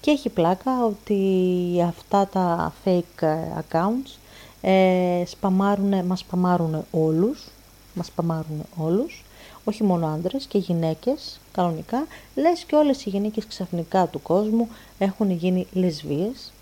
Και 0.00 0.10
έχει 0.10 0.28
πλάκα 0.28 0.84
ότι 0.84 1.84
αυτά 1.88 2.26
τα 2.26 2.72
fake 2.84 3.24
accounts 3.58 4.18
ε, 4.60 5.22
σπαμάρουν, 5.26 6.04
μας 6.04 6.18
σπαμάρουν 6.18 6.84
όλους, 6.90 7.48
μας 7.94 8.06
σπαμάρουν 8.06 8.62
όλους, 8.76 9.24
όχι 9.64 9.82
μόνο 9.82 10.06
άντρες 10.06 10.44
και 10.44 10.58
γυναίκες 10.58 11.40
κανονικά, 11.52 12.06
λες 12.34 12.64
και 12.64 12.76
όλες 12.76 13.04
οι 13.04 13.10
γυναίκες 13.10 13.46
ξαφνικά 13.46 14.06
του 14.06 14.22
κόσμου 14.22 14.68
έχουν 14.98 15.30
γίνει 15.30 15.66
λεσβίες 15.72 16.52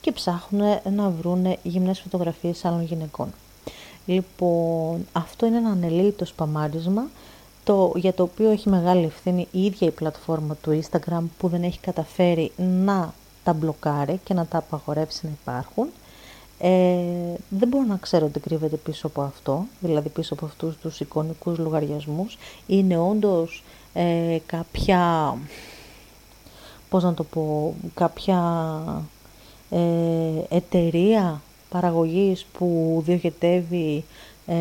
και 0.00 0.12
ψάχνουν 0.12 0.78
να 0.94 1.08
βρουν 1.08 1.56
γυμνές 1.62 2.00
φωτογραφίες 2.00 2.64
άλλων 2.64 2.84
γυναικών. 2.84 3.32
Λοιπόν, 4.06 5.06
αυτό 5.12 5.46
είναι 5.46 5.56
ένα 5.56 5.70
ανελείτο 5.70 6.24
σπαμάρισμα 6.24 7.10
το, 7.64 7.92
για 7.96 8.12
το 8.12 8.22
οποίο 8.22 8.50
έχει 8.50 8.68
μεγάλη 8.68 9.04
ευθύνη 9.04 9.48
η 9.50 9.64
ίδια 9.64 9.88
η 9.88 9.90
πλατφόρμα 9.90 10.56
του 10.62 10.82
Instagram 10.82 11.22
που 11.38 11.48
δεν 11.48 11.62
έχει 11.62 11.78
καταφέρει 11.78 12.52
να 12.56 13.14
τα 13.44 13.52
μπλοκάρει 13.52 14.20
και 14.24 14.34
να 14.34 14.46
τα 14.46 14.58
απαγορεύσει 14.58 15.20
να 15.22 15.30
υπάρχουν. 15.42 15.88
Ε, 16.62 17.34
δεν 17.48 17.68
μπορώ 17.68 17.84
να 17.84 17.96
ξέρω 17.96 18.26
τι 18.26 18.40
κρύβεται 18.40 18.76
πίσω 18.76 19.06
από 19.06 19.22
αυτό, 19.22 19.64
δηλαδή 19.80 20.08
πίσω 20.08 20.34
από 20.34 20.46
αυτούς 20.46 20.76
τους 20.76 21.00
εικονικούς 21.00 21.58
λογαριασμούς. 21.58 22.38
Είναι 22.66 22.98
όντως 22.98 23.62
ε, 23.92 24.38
κάποια, 24.46 25.34
πώς 26.88 27.02
να 27.02 27.14
το 27.14 27.24
πω, 27.24 27.74
κάποια 27.94 28.40
ε, 29.70 29.78
εταιρεία 30.48 31.42
παραγωγής 31.68 32.46
που 32.52 33.00
διοχετεύει 33.06 34.04
ε, 34.46 34.54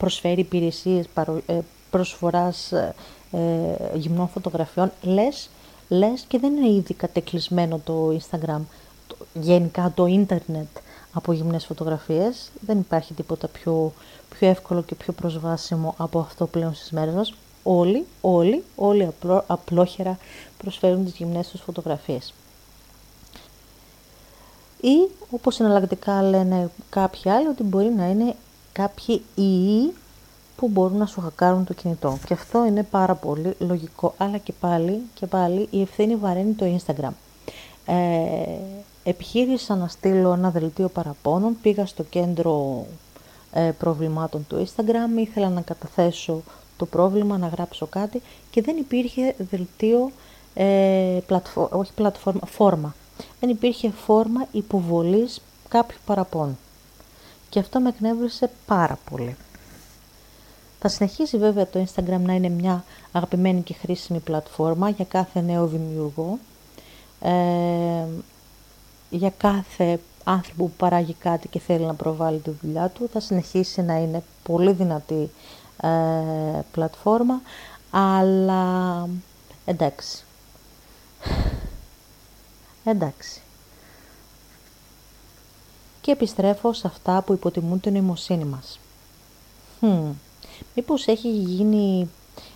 προσφέρει 0.00 0.40
υπηρεσίες 0.40 1.06
ε, 1.46 1.58
προσφοράς 1.90 2.72
ε, 2.72 2.94
ε, 3.32 3.38
γυμνών 3.94 4.28
φωτογραφιών, 4.28 4.92
λες, 5.02 5.50
λες 5.88 6.24
και 6.28 6.38
δεν 6.38 6.56
είναι 6.56 6.68
ήδη 6.68 6.94
κατεκλυσμένο 6.94 7.80
το 7.84 8.18
Instagram, 8.18 8.60
γενικά 9.34 9.92
το 9.94 10.06
ίντερνετ 10.06 10.68
από 11.12 11.32
γυμνές 11.32 11.64
φωτογραφίες. 11.66 12.50
Δεν 12.60 12.78
υπάρχει 12.78 13.14
τίποτα 13.14 13.48
πιο, 13.48 13.92
πιο 14.30 14.48
εύκολο 14.48 14.82
και 14.82 14.94
πιο 14.94 15.12
προσβάσιμο 15.12 15.94
από 15.96 16.18
αυτό 16.18 16.46
πλέον 16.46 16.74
στις 16.74 16.90
μέρες 16.90 17.14
μας. 17.14 17.34
Όλοι, 17.62 18.06
όλοι, 18.20 18.64
όλοι 18.76 19.04
απλό, 19.04 19.44
απλόχερα 19.46 20.18
προσφέρουν 20.58 21.04
τις 21.04 21.14
γυμνές 21.14 21.48
τους 21.48 21.60
φωτογραφίες. 21.60 22.34
Ή, 24.80 25.08
όπως 25.30 25.60
εναλλακτικά 25.60 26.22
λένε 26.22 26.70
κάποιοι 26.90 27.30
άλλοι, 27.30 27.46
ότι 27.46 27.62
μπορεί 27.62 27.88
να 27.88 28.06
είναι 28.06 28.34
κάποιοι 28.72 29.22
ιοί 29.34 29.92
που 30.56 30.68
μπορούν 30.68 30.96
να 30.96 31.06
σου 31.06 31.20
χακάρουν 31.20 31.64
το 31.64 31.74
κινητό. 31.74 32.18
Και 32.26 32.34
αυτό 32.34 32.66
είναι 32.66 32.82
πάρα 32.82 33.14
πολύ 33.14 33.54
λογικό. 33.58 34.14
Αλλά 34.16 34.38
και 34.38 34.52
πάλι, 34.60 35.02
και 35.14 35.26
πάλι 35.26 35.68
η 35.70 35.80
ευθύνη 35.80 36.16
βαραίνει 36.16 36.52
το 36.52 36.66
Instagram. 36.76 37.12
Ε, 37.86 37.94
επιχείρησα 39.02 39.76
να 39.76 39.88
στείλω 39.88 40.32
ένα 40.32 40.50
δελτίο 40.50 40.88
παραπώνων, 40.88 41.56
πήγα 41.62 41.86
στο 41.86 42.02
κέντρο 42.02 42.86
ε, 43.52 43.70
προβλημάτων 43.78 44.46
του 44.48 44.66
Instagram, 44.66 45.18
ήθελα 45.18 45.48
να 45.48 45.60
καταθέσω 45.60 46.42
το 46.76 46.86
πρόβλημα, 46.86 47.38
να 47.38 47.46
γράψω 47.48 47.86
κάτι 47.86 48.22
και 48.50 48.62
δεν 48.62 48.76
υπήρχε 48.76 49.34
δελτίο, 49.50 50.10
ε, 50.54 51.18
όχι 51.70 51.92
πλατφόρμα, 51.92 52.46
φόρμα. 52.46 52.94
Δεν 53.40 53.50
υπήρχε 53.50 53.90
φόρμα 53.90 54.46
υποβολής 54.52 55.40
κάποιου 55.68 55.98
παραπώνου. 56.06 56.58
Και 57.48 57.58
αυτό 57.58 57.80
με 57.80 57.88
εκνεύρισε 57.88 58.50
πάρα 58.66 58.98
πολύ. 59.10 59.36
Θα 60.80 60.88
συνεχίσει 60.88 61.38
βέβαια 61.38 61.66
το 61.66 61.84
Instagram 61.86 62.20
να 62.20 62.32
είναι 62.32 62.48
μια 62.48 62.84
αγαπημένη 63.12 63.62
και 63.62 63.74
χρήσιμη 63.74 64.18
πλατφόρμα 64.18 64.88
για 64.88 65.04
κάθε 65.04 65.40
νέο 65.40 65.66
δημιουργό, 65.66 66.38
ε, 67.20 67.30
για 69.10 69.30
κάθε 69.30 70.00
άνθρωπο 70.24 70.64
που 70.64 70.72
παράγει 70.76 71.14
κάτι 71.14 71.48
και 71.48 71.58
θέλει 71.58 71.84
να 71.84 71.94
προβάλλει 71.94 72.38
τη 72.38 72.50
δουλειά 72.62 72.88
του, 72.88 73.08
θα 73.12 73.20
συνεχίσει 73.20 73.82
να 73.82 73.94
είναι 73.94 74.22
πολύ 74.42 74.72
δυνατή 74.72 75.30
ε, 75.82 75.88
πλατφόρμα, 76.72 77.40
αλλά 77.90 79.08
εντάξει. 79.64 80.24
Εντάξει. 82.84 83.40
Και 86.00 86.10
επιστρέφω 86.10 86.72
σε 86.72 86.86
αυτά 86.86 87.22
που 87.22 87.32
υποτιμούν 87.32 87.80
την 87.80 87.92
νοημοσύνη 87.92 88.44
μας. 88.44 88.78
Hm. 89.80 90.12
Μήπως 90.74 91.06
έχει 91.06 91.30
γίνει, 91.30 92.08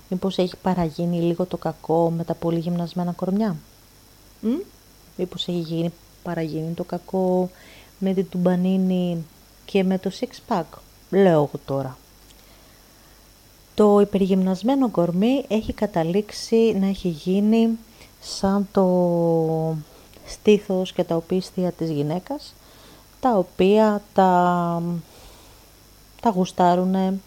μήπως 0.09 0.39
έχει 0.39 0.57
παραγίνει 0.57 1.21
λίγο 1.21 1.45
το 1.45 1.57
κακό 1.57 2.11
με 2.11 2.25
τα 2.25 2.35
πολύ 2.35 2.59
γυμνασμένα 2.59 3.13
κορμιά; 3.13 3.57
Μ; 4.41 4.49
Μήπως 5.17 5.49
έχει 5.49 5.59
γίνει, 5.59 5.93
παραγίνει 6.25 6.73
το 6.75 6.85
κακό 6.85 7.51
με 7.99 8.15
την 8.15 8.29
τουμπανίνη 8.29 9.25
και 9.65 9.85
με 9.85 9.99
το 9.99 10.11
six 10.21 10.53
pack. 10.55 10.65
Λέω 11.11 11.33
εγώ 11.33 11.61
τώρα. 11.65 11.97
Το 13.75 14.01
υπεργυμνασμένο 14.01 14.91
κορμί 14.91 15.45
έχει 15.49 15.73
καταλήξει 15.73 16.77
να 16.81 16.87
έχει 16.87 17.09
γίνει 17.09 17.79
σαν 18.21 18.69
το 18.73 18.87
στήθος 20.27 20.93
και 20.93 21.05
τα 21.05 21.17
οπίστια 21.17 21.73
της 21.73 21.91
γυναίκας, 21.91 22.55
τα 23.21 23.37
οποία 23.37 24.03
τα, 24.13 24.83
τα 26.21 26.31
γουστάρουνε 26.31 27.21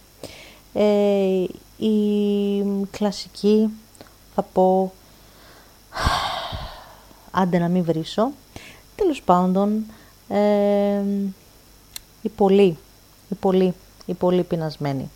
ε, 0.74 1.46
η 1.78 2.64
κλασική, 2.92 3.70
θα 4.36 4.42
πω, 4.42 4.94
άντε 7.32 7.58
να 7.58 7.68
μην 7.68 7.84
βρίσω, 7.84 8.32
τέλος 8.98 9.22
πάντων, 9.22 9.84
ε, 10.30 11.02
η 12.22 12.30
πολύ, 12.30 12.78
η 13.30 13.36
πολύ, 13.40 13.74
η 14.06 14.14
πολύ 14.14 14.44
πεινασμένη. 14.44 15.10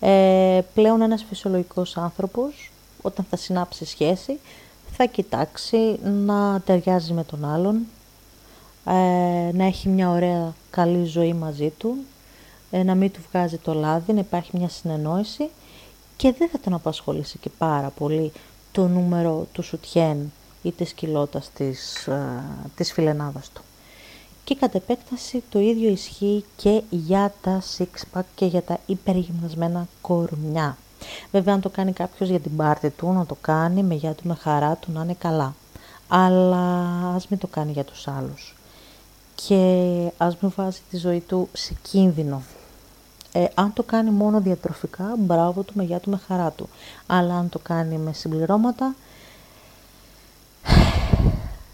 Ε, 0.00 0.60
πλέον 0.74 1.00
ένας 1.00 1.24
φυσιολογικός 1.28 1.96
άνθρωπος, 1.96 2.70
όταν 3.02 3.26
θα 3.30 3.36
συνάψει 3.36 3.84
σχέση, 3.84 4.38
θα 4.96 5.04
κοιτάξει 5.04 5.98
να 6.02 6.60
ταιριάζει 6.60 7.12
με 7.12 7.24
τον 7.24 7.44
άλλον, 7.44 7.76
ε, 8.84 9.52
να 9.52 9.64
έχει 9.64 9.88
μια 9.88 10.10
ωραία 10.10 10.54
καλή 10.70 11.04
ζωή 11.04 11.32
μαζί 11.32 11.72
του, 11.78 11.96
ε, 12.70 12.82
να 12.82 12.94
μην 12.94 13.10
του 13.10 13.20
βγάζει 13.30 13.56
το 13.56 13.74
λάδι, 13.74 14.12
να 14.12 14.20
υπάρχει 14.20 14.50
μια 14.54 14.68
συνεννόηση 14.68 15.50
και 16.16 16.34
δεν 16.38 16.48
θα 16.48 16.58
τον 16.60 16.74
απασχολήσει 16.74 17.38
και 17.38 17.50
πάρα 17.58 17.88
πολύ 17.88 18.32
το 18.72 18.86
νούμερο 18.86 19.46
του 19.52 19.62
σουτιέν 19.62 20.32
ή 20.62 20.72
της 20.72 20.92
κοιλώτας 20.92 21.50
της, 21.54 22.06
ε, 22.06 22.42
της 22.76 22.92
φιλενάδας 22.92 23.50
του. 23.54 23.62
Και 24.44 24.54
κατ' 24.54 24.74
επέκταση 24.74 25.42
το 25.50 25.58
ίδιο 25.58 25.90
ισχύει 25.90 26.44
και 26.56 26.82
για 26.90 27.34
τα 27.42 27.62
six 27.78 28.20
και 28.34 28.46
για 28.46 28.62
τα 28.62 28.78
υπεργυμνασμένα 28.86 29.86
κορμιά. 30.00 30.76
Βέβαια 31.32 31.54
αν 31.54 31.60
το 31.60 31.68
κάνει 31.68 31.92
κάποιος 31.92 32.28
για 32.28 32.40
την 32.40 32.56
πάρτη 32.56 32.90
του, 32.90 33.12
να 33.12 33.26
το 33.26 33.36
κάνει 33.40 33.82
με 33.82 33.94
γεια 33.94 34.12
του, 34.12 34.28
με 34.28 34.34
χαρά 34.34 34.76
του, 34.76 34.92
να 34.92 35.02
είναι 35.02 35.14
καλά. 35.18 35.54
Αλλά 36.08 36.88
ας 37.14 37.28
μην 37.28 37.38
το 37.38 37.46
κάνει 37.46 37.72
για 37.72 37.84
τους 37.84 38.08
άλλους. 38.08 38.56
Και 39.34 40.12
ας 40.16 40.36
μην 40.40 40.52
βάζει 40.56 40.80
τη 40.90 40.96
ζωή 40.96 41.20
του 41.20 41.48
σε 41.52 41.74
κίνδυνο. 41.82 42.42
Ε, 43.32 43.44
αν 43.54 43.72
το 43.72 43.82
κάνει 43.82 44.10
μόνο 44.10 44.40
διατροφικά, 44.40 45.14
μπράβο 45.18 45.62
του, 45.62 45.72
με 45.76 45.82
γεια 45.82 46.00
του, 46.00 46.10
με 46.10 46.20
χαρά 46.26 46.50
του. 46.50 46.68
Αλλά 47.06 47.34
αν 47.34 47.48
το 47.48 47.58
κάνει 47.58 47.98
με 47.98 48.12
συμπληρώματα, 48.12 48.94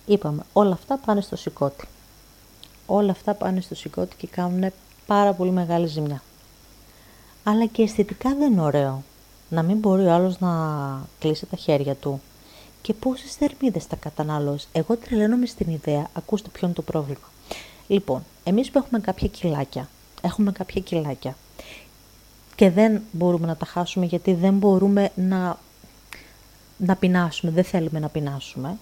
είπαμε, 0.07 0.43
όλα 0.53 0.73
αυτά 0.73 0.97
πάνε 0.97 1.21
στο 1.21 1.37
σηκώτη. 1.37 1.89
Όλα 2.87 3.11
αυτά 3.11 3.35
πάνε 3.35 3.61
στο 3.61 3.75
σηκώτη 3.75 4.17
και 4.17 4.27
κάνουν 4.27 4.73
πάρα 5.07 5.33
πολύ 5.33 5.51
μεγάλη 5.51 5.87
ζημιά. 5.87 6.23
Αλλά 7.45 7.67
και 7.67 7.83
αισθητικά 7.83 8.35
δεν 8.35 8.53
είναι 8.53 8.63
ωραίο 8.63 9.03
να 9.49 9.63
μην 9.63 9.79
μπορεί 9.79 10.07
ο 10.07 10.13
άλλος 10.13 10.39
να 10.41 10.51
κλείσει 11.19 11.47
τα 11.47 11.57
χέρια 11.57 11.95
του. 11.95 12.21
Και 12.83 12.95
πόσες 12.95 13.35
θερμίδες 13.35 13.85
θα 13.85 13.97
καταναλώσει. 13.97 14.69
Εγώ 14.73 14.97
τρελαίνομαι 14.97 15.47
στην 15.47 15.71
ιδέα, 15.71 16.07
ακούστε 16.13 16.49
ποιο 16.53 16.67
είναι 16.67 16.77
το 16.77 16.83
πρόβλημα. 16.83 17.31
Λοιπόν, 17.87 18.25
εμείς 18.45 18.71
που 18.71 18.79
έχουμε 18.79 19.01
κάποια 19.01 19.29
κιλάκια, 19.29 19.89
έχουμε 20.23 20.53
κάποια 20.53 20.81
κιλάκια 20.81 21.37
και 22.55 22.71
δεν 22.71 23.03
μπορούμε 23.13 23.47
να 23.47 23.57
τα 23.57 23.67
χάσουμε 23.67 24.07
γιατί 24.07 24.35
δεν 24.35 24.55
μπορούμε 24.55 25.11
να, 25.15 25.59
να 26.77 26.97
πεινάσουμε, 26.97 27.53
δεν 27.53 27.65
θέλουμε 27.65 27.99
να 27.99 28.09
πεινάσουμε. 28.09 28.79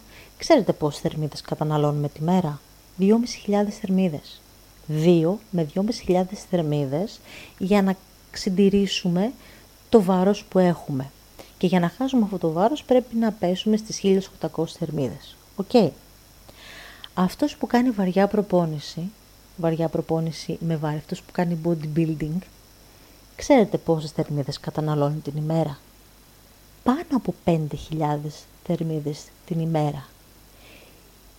Ξέρετε 0.47 0.73
πόσες 0.73 1.01
θερμίδες 1.01 1.41
καταναλώνουμε 1.41 2.09
τη 2.09 2.23
μέρα; 2.23 2.61
2.500 2.99 3.71
θερμίδες. 3.81 4.41
2 4.89 5.39
με 5.51 5.67
2.500 5.75 6.23
θερμίδες 6.51 7.21
για 7.59 7.83
να 7.83 7.97
συντηρήσουμε 8.33 9.33
το 9.89 10.03
βάρος 10.03 10.45
που 10.45 10.59
έχουμε. 10.59 11.11
Και 11.59 11.67
για 11.67 11.81
να 11.81 11.89
χάσουμε 11.89 12.25
αυτό 12.25 12.39
το 12.39 12.53
βάρος 12.53 12.83
πρέπει 12.83 13.17
να 13.17 13.33
πέσουμε 13.33 13.77
στις 13.77 14.01
1800 14.01 14.77
θερμίδες. 14.79 15.37
Ok. 15.57 15.67
Okay. 15.73 15.91
Αυτός 17.15 17.57
που 17.57 17.67
κάνει 17.67 17.91
βαριά 17.91 18.27
προπόνηση, 18.27 19.11
βαριά 19.57 19.89
προπόνηση 19.89 20.59
με 20.61 20.77
βάρη, 20.77 20.97
αυτός 20.97 21.23
που 21.23 21.33
κάνει 21.33 21.59
bodybuilding, 21.65 22.39
ξέρετε 23.37 23.79
πόσες 23.79 24.11
θερμίδες 24.11 24.61
καταναλώνει 24.61 25.19
την 25.19 25.37
ημέρα; 25.37 25.79
Πάνω 26.83 27.07
από 27.15 27.35
5.000 27.45 28.47
θερμίδες 28.65 29.25
την 29.47 29.61
ημέρα. 29.61 30.07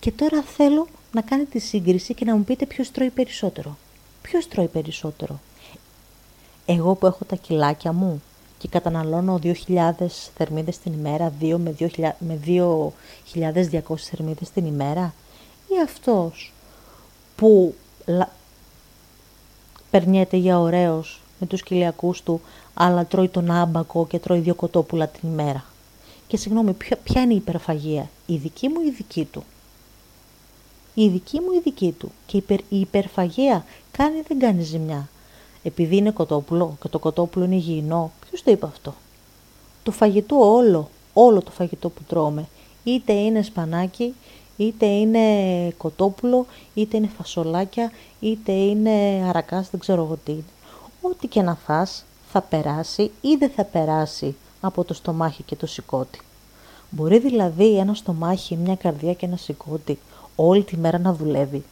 Και 0.06 0.12
τώρα 0.12 0.42
θέλω 0.42 0.86
να 1.12 1.20
κάνετε 1.20 1.48
τη 1.50 1.58
σύγκριση 1.58 2.14
και 2.14 2.24
να 2.24 2.36
μου 2.36 2.44
πείτε 2.44 2.66
ποιος 2.66 2.90
τρώει 2.90 3.10
περισσότερο. 3.10 3.76
Ποιος 4.22 4.48
τρώει 4.48 4.66
περισσότερο; 4.66 5.40
Εγώ 6.66 6.94
που 6.94 7.06
έχω 7.06 7.24
τα 7.24 7.36
κιλάκια 7.36 7.92
μου 7.92 8.22
και 8.58 8.68
καταναλώνω 8.68 9.40
2.000 9.42 9.90
θερμίδες 10.36 10.78
την 10.78 10.92
ημέρα, 10.92 11.32
2 11.40 11.56
με 12.18 12.40
2.200 12.46 13.96
θερμίδες 13.96 14.50
την 14.50 14.66
ημέρα 14.66 15.14
ή 15.68 15.80
αυτός 15.84 16.52
που 17.36 17.74
λα... 18.06 18.30
περνιέται 19.90 20.36
για 20.36 20.58
ωραίος 20.58 21.20
με 21.40 21.46
τους 21.46 21.62
κοιλιακούς 21.62 22.22
του 22.22 22.40
αλλά 22.74 23.06
τρώει 23.06 23.28
τον 23.28 23.50
άμπακο 23.50 24.06
και 24.06 24.18
τρώει 24.18 24.38
δύο 24.38 24.54
κοτόπουλα 24.54 25.06
την 25.08 25.28
ημέρα. 25.28 25.64
Και 26.26 26.36
συγγνώμη, 26.36 26.72
ποια, 26.72 26.96
ποια 26.96 27.22
είναι 27.22 27.32
η 27.32 27.36
υπερφαγία, 27.36 28.10
η 28.26 28.36
δική 28.36 28.68
μου 28.68 28.80
ή 28.80 28.86
η 28.86 28.90
δική 28.90 29.24
του; 29.24 29.44
Η 30.98 31.08
δική 31.08 31.40
μου 31.40 31.52
ή 31.52 31.56
η 31.56 31.60
δική 31.60 31.94
του. 31.98 32.10
Και 32.26 32.36
η 32.68 32.80
υπερφαγία 32.80 33.64
κάνει 33.90 34.20
δεν 34.28 34.38
κάνει 34.38 34.62
ζημιά. 34.62 35.08
Επειδή 35.62 35.96
είναι 35.96 36.10
κοτόπουλο 36.10 36.76
και 36.82 36.88
το 36.88 36.98
κοτόπουλο 36.98 37.44
είναι 37.44 37.54
υγιεινό, 37.54 38.12
ποιος 38.26 38.42
το 38.42 38.50
είπε 38.50 38.66
αυτό; 38.66 38.94
Το 39.82 39.90
φαγητό 39.90 40.54
όλο, 40.54 40.88
όλο 41.12 41.42
το 41.42 41.50
φαγητό 41.50 41.88
που 41.88 42.02
τρώμε, 42.08 42.48
είτε 42.84 43.12
είναι 43.12 43.42
σπανάκι, 43.42 44.14
είτε 44.56 44.86
είναι 44.86 45.20
κοτόπουλο, 45.76 46.46
είτε 46.74 46.96
είναι 46.96 47.10
φασολάκια, 47.16 47.92
είτε 48.20 48.52
είναι 48.52 49.24
αρακάς, 49.28 49.70
δεν 49.70 49.80
ξέρω 49.80 50.02
εγώ 50.02 50.18
τι 50.24 50.32
είναι. 50.32 50.44
Ό,τι 51.00 51.26
και 51.26 51.42
να 51.42 51.54
φας 51.54 52.04
θα 52.32 52.40
περάσει 52.40 53.10
ή 53.20 53.36
δεν 53.38 53.50
θα 53.50 53.64
περάσει 53.64 54.34
από 54.60 54.84
το 54.84 54.94
στομάχι 54.94 55.42
και 55.42 55.56
το 55.56 55.66
σηκώτη. 55.66 56.20
Μπορεί 56.90 57.18
δηλαδή 57.18 57.78
ένα 57.78 57.94
στομάχι, 57.94 58.56
μια 58.56 58.74
καρδιά 58.74 59.12
και 59.12 59.26
ένα 59.26 59.36
σηκώτη 59.36 59.98
όλη 60.36 60.62
τη 60.62 60.76
μέρα 60.76 60.98
να 60.98 61.12
δουλεύει. 61.14 61.64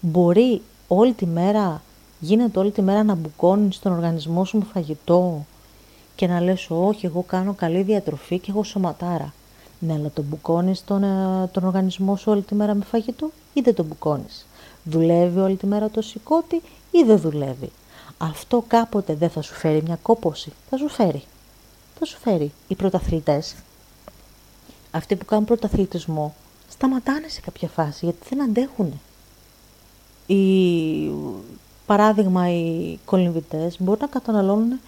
Μπορεί 0.00 0.62
όλη 0.88 1.12
τη 1.12 1.26
μέρα 1.26 1.82
γίνεται 2.20 2.58
όλη 2.58 2.70
τη 2.70 2.82
μέρα 2.82 3.02
να 3.02 3.14
μπουκώνεις 3.14 3.78
τον 3.78 3.92
οργανισμό 3.92 4.44
σου 4.44 4.58
με 4.58 4.64
φαγητό 4.72 5.44
και 6.14 6.26
να 6.26 6.40
λες 6.40 6.70
όχι 6.70 7.06
εγώ 7.06 7.22
κάνω 7.22 7.54
καλή 7.54 7.82
διατροφή 7.82 8.38
και 8.38 8.50
εγώ 8.50 8.62
σωματάρα. 8.62 9.32
Ναι, 9.78 9.92
αλλά 9.92 10.10
τον 10.10 10.24
μπουκώνεις 10.24 10.84
τον, 10.84 11.02
ε, 11.02 11.48
τον 11.52 11.64
οργανισμό 11.64 12.16
σου 12.16 12.32
όλη 12.32 12.42
τη 12.42 12.54
μέρα 12.54 12.74
με 12.74 12.84
φαγητό 12.84 13.30
ή 13.52 13.60
δεν 13.60 13.74
τον 13.74 13.86
μπουκώνεις; 13.86 14.46
Δουλεύει 14.84 15.38
όλη 15.38 15.56
τη 15.56 15.66
μέρα 15.66 15.90
το 15.90 16.02
σηκώτη 16.02 16.62
ή 16.90 17.02
δεν 17.02 17.18
δουλεύει; 17.18 17.70
Αυτό 18.18 18.64
κάποτε 18.68 19.14
δεν 19.14 19.30
θα 19.30 19.42
σου 19.42 19.54
φέρει 19.54 19.82
μια 19.82 19.98
κόποση. 20.02 20.52
Θα 20.70 20.76
σου 20.76 20.88
φέρει. 20.88 21.22
Θα 21.98 22.04
σου 22.04 22.18
φέρει. 22.18 22.52
Οι 22.68 22.74
πρωταθλητές, 22.74 23.54
αυτοί 24.90 25.16
που 25.16 25.24
κάνουν 25.24 25.44
πρωταθλητισμό, 25.44 26.34
σταματάνε 26.70 27.28
σε 27.28 27.40
κάποια 27.40 27.68
φάση 27.68 28.04
γιατί 28.04 28.26
δεν 28.28 28.42
αντέχουν. 28.42 29.00
Οι, 30.26 31.10
παράδειγμα, 31.86 32.50
οι 32.50 32.98
κολυμβητές 33.04 33.76
μπορούν 33.80 34.00
να 34.00 34.06
καταναλώνουν 34.06 34.80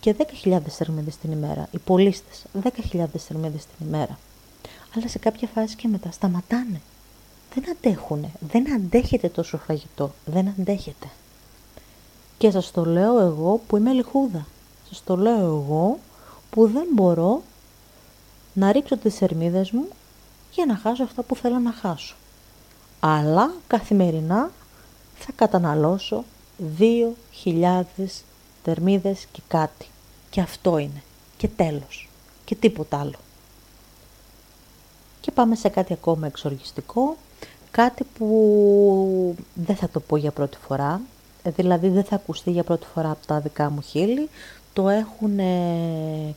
και 0.00 0.14
10.000 0.44 0.58
θερμίδες 0.68 1.16
την 1.16 1.32
ημέρα. 1.32 1.68
Οι 1.70 1.78
πολίστες 1.78 2.44
10.000 2.62 3.04
θερμίδες 3.16 3.66
την 3.66 3.86
ημέρα. 3.86 4.18
Αλλά 4.96 5.08
σε 5.08 5.18
κάποια 5.18 5.48
φάση 5.54 5.76
και 5.76 5.88
μετά 5.88 6.10
σταματάνε. 6.10 6.80
Δεν 7.54 7.64
αντέχουν. 7.70 8.26
Δεν 8.40 8.72
αντέχετε 8.72 9.28
τόσο 9.28 9.58
φαγητό. 9.58 10.12
Δεν 10.24 10.48
αντέχετε. 10.48 11.06
Και 12.38 12.50
σας 12.50 12.70
το 12.70 12.84
λέω 12.84 13.20
εγώ 13.20 13.60
που 13.66 13.76
είμαι 13.76 13.92
λιχούδα. 13.92 14.46
Σας 14.88 15.04
το 15.04 15.16
λέω 15.16 15.46
εγώ 15.46 15.98
που 16.50 16.66
δεν 16.66 16.86
μπορώ 16.92 17.42
να 18.52 18.72
ρίξω 18.72 18.96
τις 18.96 19.14
θερμίδες 19.14 19.70
μου 19.70 19.88
για 20.52 20.66
να 20.66 20.76
χάσω 20.76 21.02
αυτά 21.02 21.22
που 21.22 21.36
θέλω 21.36 21.58
να 21.58 21.72
χάσω. 21.72 22.14
Αλλά 23.00 23.54
καθημερινά 23.66 24.50
θα 25.18 25.32
καταναλώσω 25.36 26.24
2.000 27.44 27.82
θερμίδες 28.64 29.26
και 29.32 29.40
κάτι. 29.48 29.86
Και 30.30 30.40
αυτό 30.40 30.78
είναι. 30.78 31.02
Και 31.36 31.48
τέλος. 31.48 32.08
Και 32.44 32.54
τίποτα 32.54 33.00
άλλο. 33.00 33.18
Και 35.20 35.30
πάμε 35.30 35.54
σε 35.54 35.68
κάτι 35.68 35.92
ακόμα 35.92 36.26
εξοργιστικό. 36.26 37.16
Κάτι 37.70 38.04
που 38.18 39.34
δεν 39.54 39.76
θα 39.76 39.88
το 39.88 40.00
πω 40.00 40.16
για 40.16 40.30
πρώτη 40.30 40.56
φορά. 40.66 41.00
Δηλαδή 41.44 41.88
δεν 41.88 42.04
θα 42.04 42.14
ακουστεί 42.14 42.50
για 42.50 42.64
πρώτη 42.64 42.86
φορά 42.94 43.10
από 43.10 43.26
τα 43.26 43.40
δικά 43.40 43.70
μου 43.70 43.80
χείλη. 43.80 44.28
Το 44.72 44.88
έχουν 44.88 45.38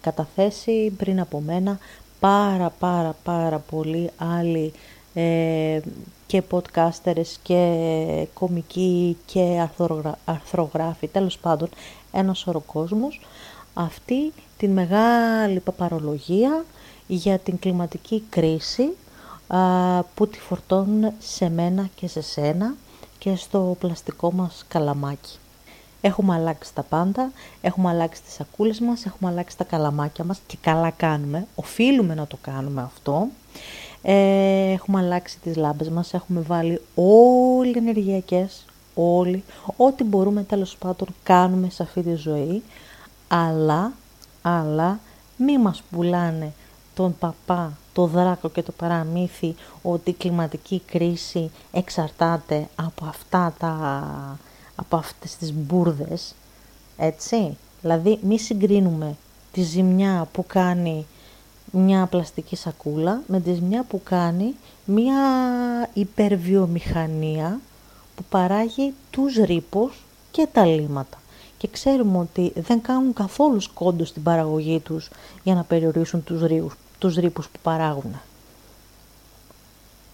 καταθέσει 0.02 0.94
πριν 0.98 1.20
από 1.20 1.40
μένα 1.40 1.80
πάρα 2.24 2.70
πάρα 2.70 3.16
πάρα 3.24 3.60
πολλοί 3.60 4.10
άλλοι 4.18 4.74
ε, 5.14 5.80
και 6.26 6.44
podcasters 6.52 7.36
και 7.44 8.28
κομικοί 8.34 9.18
και 9.26 9.68
αρθρογράφοι, 10.26 11.08
τέλος 11.08 11.38
πάντων 11.38 11.70
ένας 12.12 12.38
σωρό 12.40 12.60
κόσμος, 12.60 13.22
αυτή 13.74 14.34
τη 14.58 14.68
μεγάλη 14.68 15.60
παπαρολογία 15.60 16.66
για 17.08 17.40
την 17.40 17.60
κλιματική 17.60 18.24
κρίση 18.30 18.90
που 20.14 20.28
τη 20.28 20.40
φορτώνουν 20.40 21.12
σε 21.20 21.50
μένα 21.50 21.90
και 21.96 22.08
σε 22.08 22.22
σένα 22.22 22.76
και 23.18 23.36
στο 23.36 23.76
πλαστικό 23.80 24.32
μας 24.34 24.66
καλαμάκι. 24.68 25.38
Έχουμε 26.06 26.34
αλλάξει 26.36 26.74
τα 26.74 26.84
πάντα, 26.84 27.32
έχουμε 27.62 27.90
αλλάξει 27.90 28.22
τις 28.22 28.34
σακούλες 28.34 28.80
μας, 28.80 29.06
έχουμε 29.06 29.30
αλλάξει 29.32 29.58
τα 29.58 29.64
καλαμάκια 29.64 30.24
μας 30.24 30.40
και 30.48 30.58
καλά 30.62 30.90
κάνουμε, 30.90 31.48
οφείλουμε 31.56 32.16
να 32.16 32.28
το 32.28 32.38
κάνουμε 32.42 32.82
αυτό. 32.82 33.28
Ε, 34.02 34.72
έχουμε 34.72 35.00
αλλάξει 35.00 35.40
τις 35.40 35.56
λάμπες 35.56 35.90
μας, 35.90 36.14
έχουμε 36.14 36.42
βάλει 36.42 36.82
όλοι 36.96 37.74
ενεργειακές, 37.78 38.66
όλοι, 38.94 39.44
ό,τι 39.78 40.04
μπορούμε 40.04 40.44
τέλος 40.44 40.78
πάντων 40.78 41.08
κάνουμε 41.24 41.70
σε 41.70 41.84
αυτή 41.84 42.02
τη 42.02 42.14
ζωή, 42.14 42.64
αλλά, 43.28 43.92
αλλά 44.42 45.00
μη 45.38 45.58
μας 45.58 45.84
πουλάνε 45.92 46.54
τον 46.94 47.16
παπά, 47.20 47.78
το 47.94 48.06
δράκο 48.06 48.50
και 48.50 48.64
το 48.64 48.72
παραμύθι 48.72 49.56
ότι 49.82 50.10
η 50.10 50.14
κλιματική 50.14 50.82
κρίση 50.86 51.52
εξαρτάται 51.72 52.68
από 52.76 53.06
αυτά 53.06 53.54
τα, 53.60 54.04
από 54.76 54.96
αυτές 54.96 55.38
τις 55.38 55.54
μπουρδες, 55.54 56.36
έτσι. 56.98 57.58
Δηλαδή 57.82 58.20
μη 58.22 58.40
συγκρίνουμε 58.40 59.16
τη 59.52 59.62
ζημιά 59.62 60.28
που 60.32 60.46
κάνει 60.48 61.06
μια 61.72 62.06
πλαστική 62.06 62.56
σακούλα 62.56 63.22
με 63.28 63.40
τη 63.40 63.54
ζημιά 63.54 63.84
που 63.84 64.02
κάνει 64.04 64.56
μια 64.86 65.16
υπερβιομηχανία 65.94 67.60
που 68.16 68.24
παράγει 68.30 68.94
τους 69.10 69.36
ρήπους 69.36 70.04
και 70.32 70.48
τα 70.52 70.66
λίματα. 70.66 71.18
Και 71.58 71.68
ξέρουμε 71.68 72.18
ότι 72.18 72.52
δεν 72.56 72.82
κάνουν 72.82 73.14
καθόλου 73.14 73.60
σκόντος 73.60 74.08
στην 74.08 74.24
παραγωγή 74.24 74.80
τους 74.80 75.10
για 75.44 75.54
να 75.54 75.64
περιορίσουν 75.64 76.24
τους, 76.24 76.42
ρήπους, 76.42 76.74
τους 77.00 77.16
ρήπους 77.16 77.48
που 77.48 77.60
παράγουν. 77.62 78.22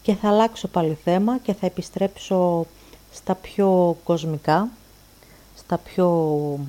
Και 0.01 0.15
θα 0.15 0.27
αλλάξω 0.29 0.67
πάλι 0.67 0.97
θέμα 1.03 1.37
και 1.37 1.53
θα 1.53 1.65
επιστρέψω 1.65 2.65
στα 3.13 3.35
πιο 3.35 3.97
κοσμικά, 4.03 4.69
στα 5.55 5.77
πιο 5.77 6.59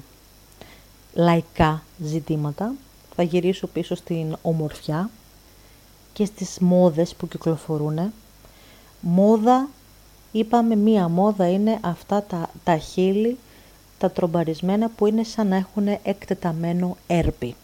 λαϊκά 1.15 1.83
ζητήματα. 1.99 2.73
Θα 3.15 3.23
γυρίσω 3.23 3.67
πίσω 3.67 3.95
στην 3.95 4.37
ομορφιά 4.43 5.11
και 6.13 6.25
στις 6.25 6.59
μόδες 6.59 7.15
που 7.15 7.29
κυκλοφορούν. 7.29 8.13
Μόδα, 9.01 9.69
είπαμε 10.33 10.77
μία 10.77 11.09
μόδα 11.09 11.51
είναι 11.51 11.79
αυτά 11.81 12.23
τα, 12.23 12.51
τα 12.65 12.77
χείλη, 12.77 13.39
τα 13.99 14.11
τρομπαρισμένα 14.11 14.89
που 14.89 15.07
είναι 15.07 15.25
σαν 15.25 15.47
να 15.47 15.57
έχουν 15.57 15.87
εκτεταμένο 16.03 16.97
έρπη. 17.07 17.55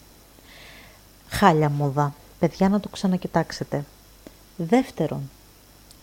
Χάλια 1.29 1.71
μόδα. 1.71 2.15
Παιδιά 2.39 2.69
να 2.69 2.81
το 2.81 2.89
ξανακοιτάξετε. 2.89 3.85
Δεύτερον, 4.57 5.31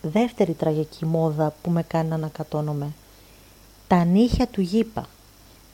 δεύτερη 0.08 0.52
τραγική 0.52 1.04
μόδα 1.04 1.54
που 1.62 1.70
με 1.70 1.82
κάνει 1.82 2.08
να 2.08 2.14
ανακατώνομαι. 2.14 2.92
Τα 3.88 4.04
νύχια 4.04 4.46
του 4.46 4.60
γήπα. 4.60 5.06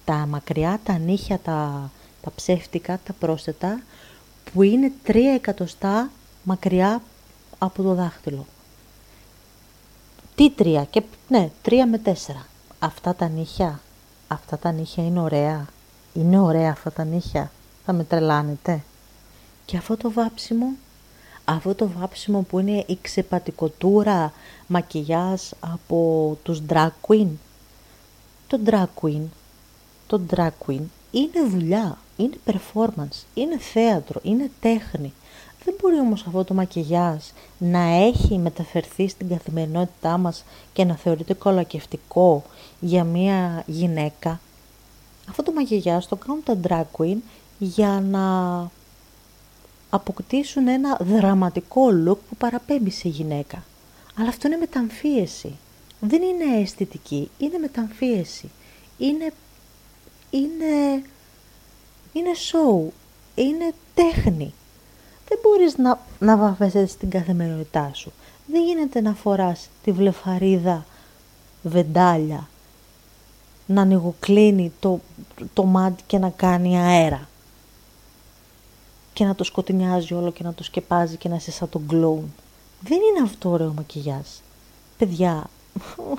Τα 0.04 0.14
μακριά 0.14 0.80
τα 0.84 0.98
νύχια, 0.98 1.38
τα, 1.38 1.90
τα 2.22 2.32
ψεύτικα, 2.34 3.00
τα 3.04 3.12
πρόσθετα, 3.12 3.80
που 4.52 4.62
είναι 4.62 4.92
τρία 5.04 5.32
εκατοστά 5.32 6.10
μακριά 6.42 7.02
από 7.58 7.82
το 7.82 7.94
δάχτυλο. 7.94 8.46
Τι 10.34 10.50
τρία, 10.50 10.84
και 10.84 11.02
ναι, 11.28 11.50
τρία 11.62 11.86
με 11.86 11.98
τέσσερα. 11.98 12.46
Αυτά 12.78 13.14
τα 13.14 13.28
νύχια, 13.28 13.80
αυτά 14.28 14.58
τα 14.58 14.72
νύχια 14.72 15.04
είναι 15.04 15.20
ωραία. 15.20 15.66
Είναι 16.12 16.38
ωραία 16.38 16.70
αυτά 16.70 16.92
τα 16.92 17.04
νύχια. 17.04 17.50
Θα 17.84 17.92
με 17.92 18.04
τρελάνετε. 18.04 18.82
Και 19.64 19.76
αυτό 19.76 19.96
το 19.96 20.12
βάψιμο 20.12 20.66
αυτό 21.54 21.74
το 21.74 21.90
βάψιμο 21.98 22.42
που 22.42 22.58
είναι 22.58 22.84
η 22.86 22.98
ξεπατικοτούρα 23.00 24.32
μακιγιάζ 24.66 25.40
από 25.60 26.38
τους 26.42 26.62
drag 26.68 26.90
queen. 27.08 27.28
Το 28.46 28.60
drag 28.66 28.86
queen, 29.00 29.22
το 30.06 30.20
drag 30.30 30.50
queen 30.66 30.82
είναι 31.10 31.48
δουλειά, 31.50 31.98
είναι 32.16 32.36
performance, 32.46 33.24
είναι 33.34 33.58
θέατρο, 33.58 34.20
είναι 34.22 34.50
τέχνη. 34.60 35.12
Δεν 35.64 35.74
μπορεί 35.80 35.98
όμως 35.98 36.24
αυτό 36.26 36.44
το 36.44 36.54
μακιγιάζ 36.54 37.24
να 37.58 37.80
έχει 37.80 38.38
μεταφερθεί 38.38 39.08
στην 39.08 39.28
καθημερινότητά 39.28 40.18
μας 40.18 40.44
και 40.72 40.84
να 40.84 40.96
θεωρείται 40.96 41.34
κολακευτικό 41.34 42.42
για 42.80 43.04
μια 43.04 43.62
γυναίκα. 43.66 44.40
Αυτό 45.28 45.42
το 45.42 45.52
μακιγιάζ 45.52 46.04
το 46.04 46.16
κάνουν 46.16 46.42
τα 46.44 46.56
drag 46.68 47.00
queen 47.00 47.16
για 47.58 48.04
να 48.10 48.20
αποκτήσουν 49.90 50.68
ένα 50.68 50.96
δραματικό 51.00 51.86
look 52.06 52.18
που 52.28 52.36
παραπέμπει 52.38 52.90
σε 52.90 53.08
γυναίκα. 53.08 53.64
Αλλά 54.18 54.28
αυτό 54.28 54.46
είναι 54.46 54.56
μεταμφίεση. 54.56 55.58
Δεν 56.00 56.22
είναι 56.22 56.60
αισθητική, 56.60 57.30
είναι 57.38 57.58
μεταμφίεση. 57.58 58.50
Είναι, 58.98 59.32
είναι, 60.30 61.02
είναι 62.12 62.30
show, 62.50 62.90
είναι 63.34 63.72
τέχνη. 63.94 64.54
Δεν 65.28 65.38
μπορείς 65.42 65.76
να, 65.76 66.00
να 66.18 66.36
βαφέσαι 66.36 66.86
στην 66.86 67.10
καθημερινότητά 67.10 67.90
σου. 67.94 68.12
Δεν 68.46 68.64
γίνεται 68.64 69.00
να 69.00 69.14
φοράς 69.14 69.68
τη 69.84 69.92
βλεφαρίδα 69.92 70.86
βεντάλια, 71.62 72.48
να 73.66 73.82
ανοιγοκλίνει 73.82 74.72
το, 74.80 75.00
το 75.54 75.64
μάτι 75.64 76.02
και 76.06 76.18
να 76.18 76.28
κάνει 76.28 76.78
αέρα 76.78 77.29
και 79.20 79.26
να 79.26 79.34
το 79.34 79.44
σκοτεινιάζει 79.44 80.14
όλο 80.14 80.32
και 80.32 80.42
να 80.42 80.54
το 80.54 80.62
σκεπάζει 80.64 81.16
και 81.16 81.28
να 81.28 81.34
είσαι 81.34 81.50
σαν 81.50 81.68
τον 81.68 81.86
κλόουν. 81.86 82.34
Δεν 82.80 82.98
είναι 82.98 83.24
αυτό 83.24 83.50
ωραίο 83.50 83.72
μακιγιάζ. 83.72 84.26
Παιδιά, 84.98 85.50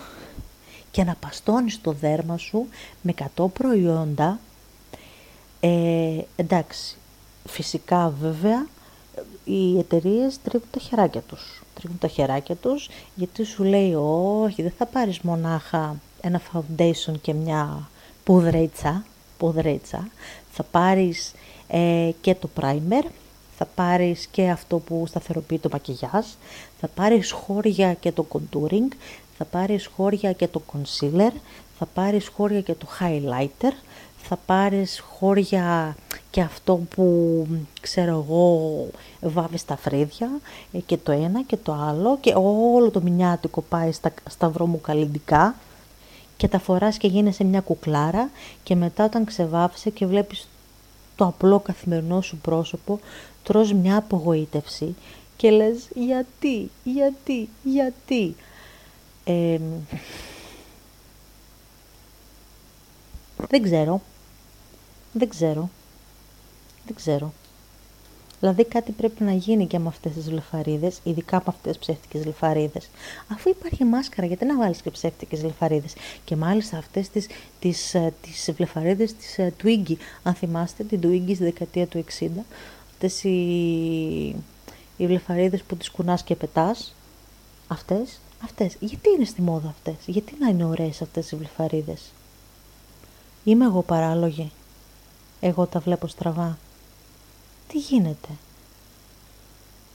και 0.92 1.04
να 1.04 1.16
παστώνεις 1.16 1.82
το 1.82 1.92
δέρμα 1.92 2.38
σου 2.38 2.68
με 3.02 3.14
100 3.36 3.46
προϊόντα, 3.54 4.40
ε, 5.60 6.20
εντάξει, 6.36 6.98
φυσικά 7.48 8.14
βέβαια 8.22 8.68
οι 9.44 9.80
εταιρείες 9.80 10.42
τρίβουν 10.44 10.70
τα 10.72 10.80
χεράκια 10.80 11.22
τους. 11.22 11.64
Τρίβουν 11.74 11.98
τα 11.98 12.08
χεράκια 12.08 12.56
τους 12.56 12.90
γιατί 13.16 13.44
σου 13.44 13.64
λέει 13.64 13.94
όχι 13.94 14.62
δεν 14.62 14.74
θα 14.78 14.86
πάρεις 14.86 15.20
μονάχα 15.20 15.96
ένα 16.22 16.42
foundation 16.54 17.14
και 17.22 17.34
μια 17.34 17.90
πουδρέτσα, 18.24 19.06
πουδρέτσα. 19.38 20.08
θα 20.52 20.64
πάρεις 20.64 21.34
ε, 21.72 22.12
και 22.22 22.36
το 22.36 22.50
primer, 22.62 23.06
θα 23.58 23.66
πάρεις 23.76 24.28
και 24.32 24.50
αυτό 24.50 24.78
που 24.78 25.04
σταθεροποιεί 25.08 25.60
το 25.60 25.70
μακιγιάζ, 25.72 26.26
θα 26.80 26.88
πάρεις 26.88 27.32
χώρια 27.32 27.94
και 27.94 28.12
το 28.12 28.26
contouring, 28.34 28.96
θα 29.38 29.46
πάρεις 29.46 29.90
χώρια 29.96 30.32
και 30.32 30.48
το 30.48 30.62
concealer, 30.74 31.32
θα 31.78 31.86
πάρεις 31.94 32.28
χώρια 32.28 32.62
και 32.62 32.74
το 32.74 32.88
highlighter, 33.00 33.72
θα 34.18 34.38
πάρεις 34.46 35.00
χώρια 35.00 35.96
και 36.32 36.42
αυτό 36.42 36.80
που 36.96 37.48
ξέρω 37.82 38.12
εγώ 38.12 38.88
βάβεις 39.22 39.66
τα 39.66 39.78
φρύδια 39.78 40.30
ε, 40.72 40.78
και 40.80 40.98
το 40.98 41.12
ένα 41.12 41.44
και 41.44 41.58
το 41.58 41.74
άλλο 41.74 42.18
και 42.22 42.34
όλο 42.36 42.90
το 42.92 43.02
μηνιάτικο 43.02 43.62
πάει 43.62 43.92
στα, 43.92 44.14
στα 44.30 44.50
βρωμοκαλλιντικά 44.50 45.56
και 46.38 46.48
τα 46.48 46.60
φοράς 46.60 46.98
και 46.98 47.08
γίνεσαι 47.08 47.44
μια 47.44 47.62
κουκλάρα 47.62 48.30
και 48.64 48.76
μετά 48.76 49.06
όταν 49.06 49.26
ξεβάφεσαι 49.26 49.90
και 49.90 50.06
βλέπεις 50.06 50.48
το 51.22 51.28
απλό 51.28 51.60
καθημερινό 51.60 52.22
σου 52.22 52.38
πρόσωπο 52.38 53.00
τρως 53.44 53.74
μια 53.74 53.98
απογοήτευση 53.98 54.96
και 55.38 55.52
λες 55.52 55.88
γιατί, 55.96 56.70
γιατί, 56.84 57.50
γιατί. 57.64 58.36
δεν 63.50 63.62
ξέρω, 63.64 64.02
δεν 65.12 65.30
ξέρω, 65.30 65.70
δεν 66.86 66.96
ξέρω. 66.96 67.34
Δηλαδή 68.42 68.66
κάτι 68.66 68.92
πρέπει 68.92 69.24
να 69.24 69.32
γίνει 69.32 69.68
και 69.68 69.80
με 69.80 69.88
αυτές 69.88 70.14
τις 70.14 70.30
βλεφαρίδες, 70.30 71.00
ειδικά 71.04 71.38
από 71.38 71.50
αυτές 71.50 71.78
τις 71.78 71.82
ψεύτικες 71.88 72.22
βλεφαρίδες. 72.22 72.90
Αφού 73.32 73.50
υπάρχει 73.50 73.84
μάσκαρα, 73.84 74.28
γιατί 74.28 74.46
να 74.46 74.58
βάλεις 74.58 74.82
και 74.82 74.92
ψεύτικες 74.92 75.42
βλεφαρίδες. 75.42 75.94
Και 76.26 76.36
μάλιστα 76.36 76.78
αυτές 76.78 77.10
τις, 77.10 77.28
τις, 77.60 77.94
ε, 77.94 78.14
τις 78.22 78.52
βλεφαρίδες 78.56 79.14
της 79.14 79.36
uh, 79.38 79.48
Twiggy, 79.64 79.96
αν 80.24 80.34
θυμάστε 80.34 80.84
την 80.84 81.00
Twiggy 81.04 81.36
στη 81.36 81.44
δεκαετία 81.44 81.88
του 81.88 81.98
60, 82.20 82.28
αυτές 82.92 83.24
οι, 83.24 83.40
οι 84.98 85.08
βλεφαρίδες 85.08 85.62
που 85.62 85.76
τις 85.76 85.90
κουνάς 85.90 86.24
και 86.24 86.36
πετάς, 86.36 86.96
αυτές, 87.68 88.20
αυτές. 88.44 88.76
Γιατί 88.80 89.10
είναι 89.16 89.26
στη 89.26 89.42
μόδα 89.42 89.70
αυτές, 89.70 89.96
γιατί 90.06 90.34
να 90.40 90.48
είναι 90.48 90.66
ωραίες 90.66 91.02
αυτές 91.02 91.32
οι 91.32 91.36
βλεφαρίδες. 91.36 92.02
Είμαι 93.44 93.66
εγώ 93.66 93.82
παράλογη; 93.82 94.52
Εγώ 95.40 95.66
τα 95.66 95.80
βλέπω 95.80 96.08
στραβά; 96.08 96.58
Τι 97.72 97.78
γίνεται; 97.78 98.30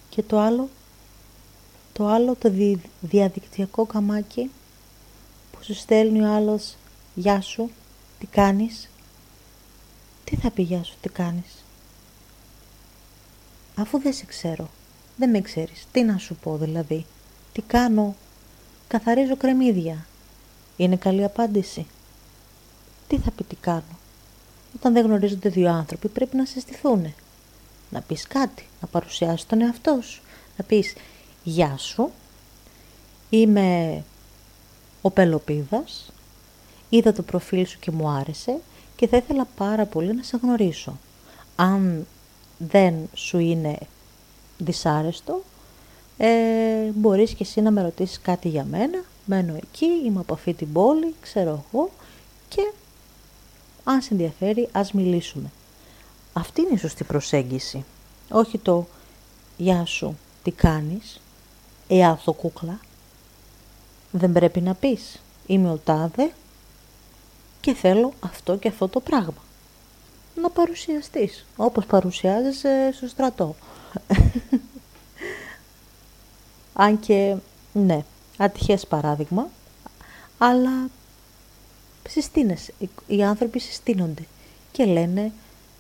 Και 0.08 0.22
το 0.22 0.38
άλλο, 0.38 0.68
το 1.92 2.06
άλλο 2.06 2.34
το 2.34 2.52
διαδικτυακό 3.00 3.86
καμάκι 3.86 4.50
που 5.52 5.58
σου 5.62 5.74
στέλνει 5.74 6.20
ο 6.20 6.32
άλλος 6.32 6.74
«Γεια 7.14 7.40
σου, 7.40 7.70
τι 8.18 8.26
κάνεις» 8.26 8.88
Τι 10.24 10.36
θα 10.36 10.50
πει 10.50 10.62
«Γεια 10.62 10.84
σου, 10.84 10.94
τι 11.00 11.08
κάνεις» 11.08 11.64
Αφού 13.76 13.98
δεν 13.98 14.12
σε 14.12 14.24
ξέρω, 14.24 14.68
δεν 15.16 15.30
με 15.30 15.40
ξέρεις, 15.40 15.86
τι 15.92 16.02
να 16.02 16.18
σου 16.18 16.34
πω 16.34 16.56
δηλαδή, 16.56 17.06
τι 17.52 17.62
κάνω, 17.62 18.14
καθαρίζω 18.88 19.36
κρεμμύδια. 19.36 20.06
Είναι 20.76 20.96
καλή 20.96 21.24
απάντηση. 21.24 21.86
Τι 23.08 23.18
θα 23.18 23.30
πει 23.30 23.44
τι 23.44 23.56
κάνω; 23.56 23.98
Όταν 24.76 24.92
δεν 24.92 25.04
γνωρίζονται 25.04 25.48
δύο 25.48 25.70
άνθρωποι 25.70 26.08
πρέπει 26.08 26.36
να 26.36 26.44
συστηθούν. 26.44 27.14
Να 27.90 28.00
πεις 28.00 28.26
κάτι, 28.26 28.66
να 28.80 28.88
παρουσιάσεις 28.88 29.46
τον 29.46 29.60
εαυτό 29.60 29.98
σου. 30.02 30.22
Να 30.56 30.64
πεις 30.64 30.94
«Γεια 31.44 31.76
σου, 31.76 32.10
είμαι 33.30 34.02
ο 35.02 35.10
Πελοπίδας, 35.10 36.12
είδα 36.88 37.12
το 37.12 37.22
προφίλ 37.22 37.66
σου 37.66 37.78
και 37.78 37.90
μου 37.90 38.08
άρεσε 38.08 38.58
και 38.96 39.06
θα 39.06 39.16
ήθελα 39.16 39.46
πάρα 39.56 39.84
πολύ 39.84 40.14
να 40.14 40.22
σε 40.22 40.38
γνωρίσω. 40.42 40.98
Αν 41.56 42.06
δεν 42.58 42.94
σου 43.14 43.38
είναι 43.38 43.78
δυσάρεστο, 44.58 45.42
ε, 46.16 46.90
μπορείς 46.94 47.30
και 47.30 47.42
εσύ 47.42 47.60
να 47.60 47.70
με 47.70 47.82
ρωτήσεις 47.82 48.20
κάτι 48.20 48.48
για 48.48 48.64
μένα, 48.64 49.02
μένω 49.24 49.54
εκεί, 49.54 49.86
είμαι 50.04 50.20
από 50.20 50.34
αυτή 50.34 50.54
την 50.54 50.72
πόλη, 50.72 51.14
ξέρω 51.20 51.64
εγώ 51.72 51.90
και 52.48 52.72
αν 53.84 54.02
σε 54.02 54.08
ενδιαφέρει 54.12 54.68
ας 54.72 54.92
μιλήσουμε. 54.92 55.50
Αυτή 56.38 56.60
είναι 56.60 56.72
η 56.72 56.76
σωστή 56.78 57.04
προσέγγιση. 57.04 57.84
Όχι 58.30 58.58
το 58.58 58.86
«Γεια 59.56 59.84
σου, 59.84 60.18
τι 60.42 60.50
κάνεις» 60.50 61.20
«Εάθο 61.88 62.32
κούκλα». 62.32 62.80
Δεν 64.10 64.32
πρέπει 64.32 64.60
να 64.60 64.74
πεις 64.74 65.20
«Είμαι 65.46 65.70
ο 65.70 65.76
τάδε 65.84 66.32
και 67.60 67.74
θέλω 67.74 68.12
αυτό 68.20 68.56
και 68.56 68.68
αυτό 68.68 68.88
το 68.88 69.00
πράγμα». 69.00 69.44
Να 70.34 70.50
παρουσιαστείς, 70.50 71.46
όπως 71.56 71.86
παρουσιάζεσαι 71.86 72.90
στο 72.92 73.08
στρατό. 73.08 73.54
Αν 76.72 77.00
και, 77.00 77.36
ναι, 77.72 78.04
ατυχές 78.36 78.86
παράδειγμα, 78.86 79.48
αλλά 80.38 80.88
συστήνεσαι. 82.08 82.74
Οι 83.06 83.24
άνθρωποι 83.24 83.58
συστήνονται 83.58 84.26
και 84.72 84.84
λένε 84.84 85.32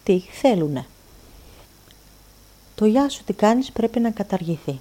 τι 0.06 0.20
θέλουνε. 0.20 0.86
Το 2.74 2.84
«Γεια 2.84 3.08
σου 3.08 3.24
τι 3.24 3.32
κάνεις» 3.32 3.70
πρέπει 3.72 4.00
να 4.00 4.10
καταργηθεί 4.10 4.80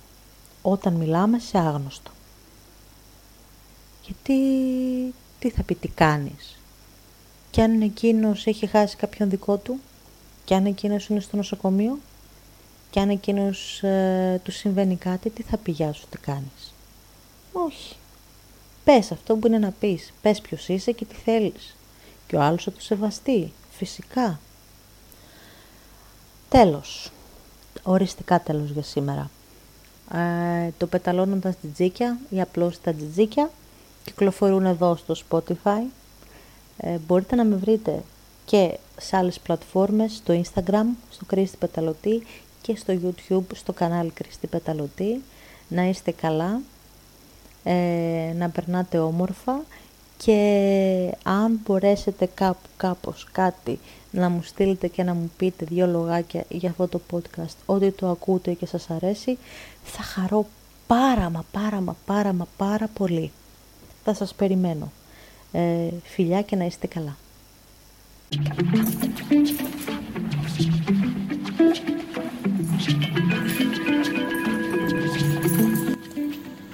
όταν 0.61 0.93
μιλάμε 0.93 1.39
σε 1.39 1.57
άγνωστο. 1.57 2.11
Γιατί 4.03 4.33
τι 5.39 5.49
θα 5.49 5.63
πει 5.63 5.75
τι 5.75 5.87
κάνεις; 5.87 6.59
Και 7.51 7.61
αν 7.61 7.81
εκείνος 7.81 8.45
έχει 8.45 8.67
χάσει 8.67 8.95
κάποιον 8.95 9.29
δικό 9.29 9.57
του, 9.57 9.79
και 10.45 10.55
αν 10.55 10.65
εκείνος 10.65 11.07
είναι 11.07 11.19
στο 11.19 11.35
νοσοκομείο, 11.37 11.99
και 12.89 12.99
αν 12.99 13.09
εκείνος 13.09 13.83
ε, 13.83 14.41
του 14.43 14.51
συμβαίνει 14.51 14.95
κάτι, 14.95 15.29
τι 15.29 15.43
θα 15.43 15.57
πει 15.57 15.71
«Γεια 15.71 15.93
σου 15.93 16.05
τι 16.09 16.17
κάνεις». 16.17 16.73
Όχι. 17.51 17.95
Πες 18.83 19.11
αυτό 19.11 19.35
που 19.35 19.47
είναι 19.47 19.59
να 19.59 19.71
πεις. 19.79 20.13
Πες 20.21 20.41
ποιος 20.41 20.67
είσαι 20.67 20.91
και 20.91 21.05
τι 21.05 21.15
θέλεις. 21.15 21.75
Και 22.27 22.35
ο 22.35 22.41
άλλος 22.41 22.63
θα 22.63 22.71
το 22.71 22.81
σεβαστεί. 22.81 23.53
Φυσικά. 23.71 24.39
Τέλος. 26.55 27.11
Οριστικά 27.83 28.39
τέλος 28.39 28.69
για 28.69 28.83
σήμερα. 28.83 29.29
Ε, 30.13 30.69
το 30.77 30.87
πεταλώνουν 30.87 31.39
τα 31.39 31.53
τζιτζίκια 31.53 32.17
ή 32.29 32.41
απλώς 32.41 32.81
τα 32.81 32.93
τζιτζίκια 32.93 33.49
κυκλοφορούν 34.03 34.65
εδώ 34.65 34.95
στο 34.95 35.15
Spotify. 35.29 35.83
Ε, 36.77 36.97
μπορείτε 37.07 37.35
να 37.35 37.45
με 37.45 37.55
βρείτε 37.55 38.03
και 38.45 38.77
σε 38.99 39.17
άλλες 39.17 39.39
πλατφόρμες, 39.39 40.13
στο 40.13 40.41
Instagram, 40.43 40.85
στο 41.09 41.25
Κρίστη 41.25 41.57
Πεταλωτή 41.57 42.23
και 42.61 42.75
στο 42.75 42.93
YouTube, 43.03 43.55
στο 43.55 43.73
κανάλι 43.73 44.11
Κρίστη 44.11 44.47
Πεταλωτή. 44.47 45.23
Να 45.67 45.83
είστε 45.83 46.11
καλά 46.11 46.61
ε, 47.63 48.33
να 48.37 48.49
περνάτε 48.49 48.97
όμορφα 48.97 49.63
και 50.17 51.17
αν 51.23 51.59
μπορέσετε 51.65 52.29
κάπου, 52.33 52.67
κάπως, 52.77 53.27
κάτι 53.31 53.79
να 54.11 54.29
μου 54.29 54.41
στείλετε 54.43 54.87
και 54.87 55.03
να 55.03 55.13
μου 55.13 55.31
πείτε 55.37 55.65
δύο 55.69 55.87
λογάκια 55.87 56.43
για 56.49 56.69
αυτό 56.69 56.87
το 56.87 57.01
podcast, 57.11 57.55
ότι 57.65 57.91
το 57.91 58.09
ακούτε 58.09 58.53
και 58.53 58.65
σας 58.65 58.89
αρέσει, 58.89 59.37
θα 59.83 60.03
χαρώ 60.03 60.45
πάρα 60.87 61.29
μα 61.29 61.43
πάρα 61.51 61.81
μα 61.81 61.95
πάρα 62.05 62.33
μα 62.33 62.47
πάρα 62.57 62.89
πολύ. 62.93 63.31
Θα 64.03 64.13
σας 64.13 64.33
περιμένω. 64.33 64.91
Ε, 65.51 65.89
φιλιά 66.03 66.41
και 66.41 66.55
να 66.55 66.65
είστε 66.65 66.87
καλά. 66.87 67.17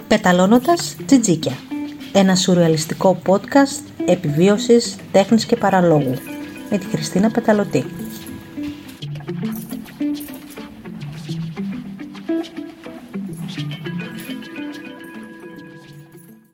Πεταλώνοντας 0.07 0.95
τζιτζίκια. 1.05 1.70
Ένα 2.13 2.35
σουρεαλιστικό 2.35 3.21
podcast 3.25 4.05
επιβίωσης, 4.05 4.95
τέχνης 5.11 5.45
και 5.45 5.55
παραλόγου. 5.55 6.13
Με 6.69 6.77
τη 6.77 6.85
Χριστίνα 6.85 7.31
Πεταλωτή. 7.31 7.85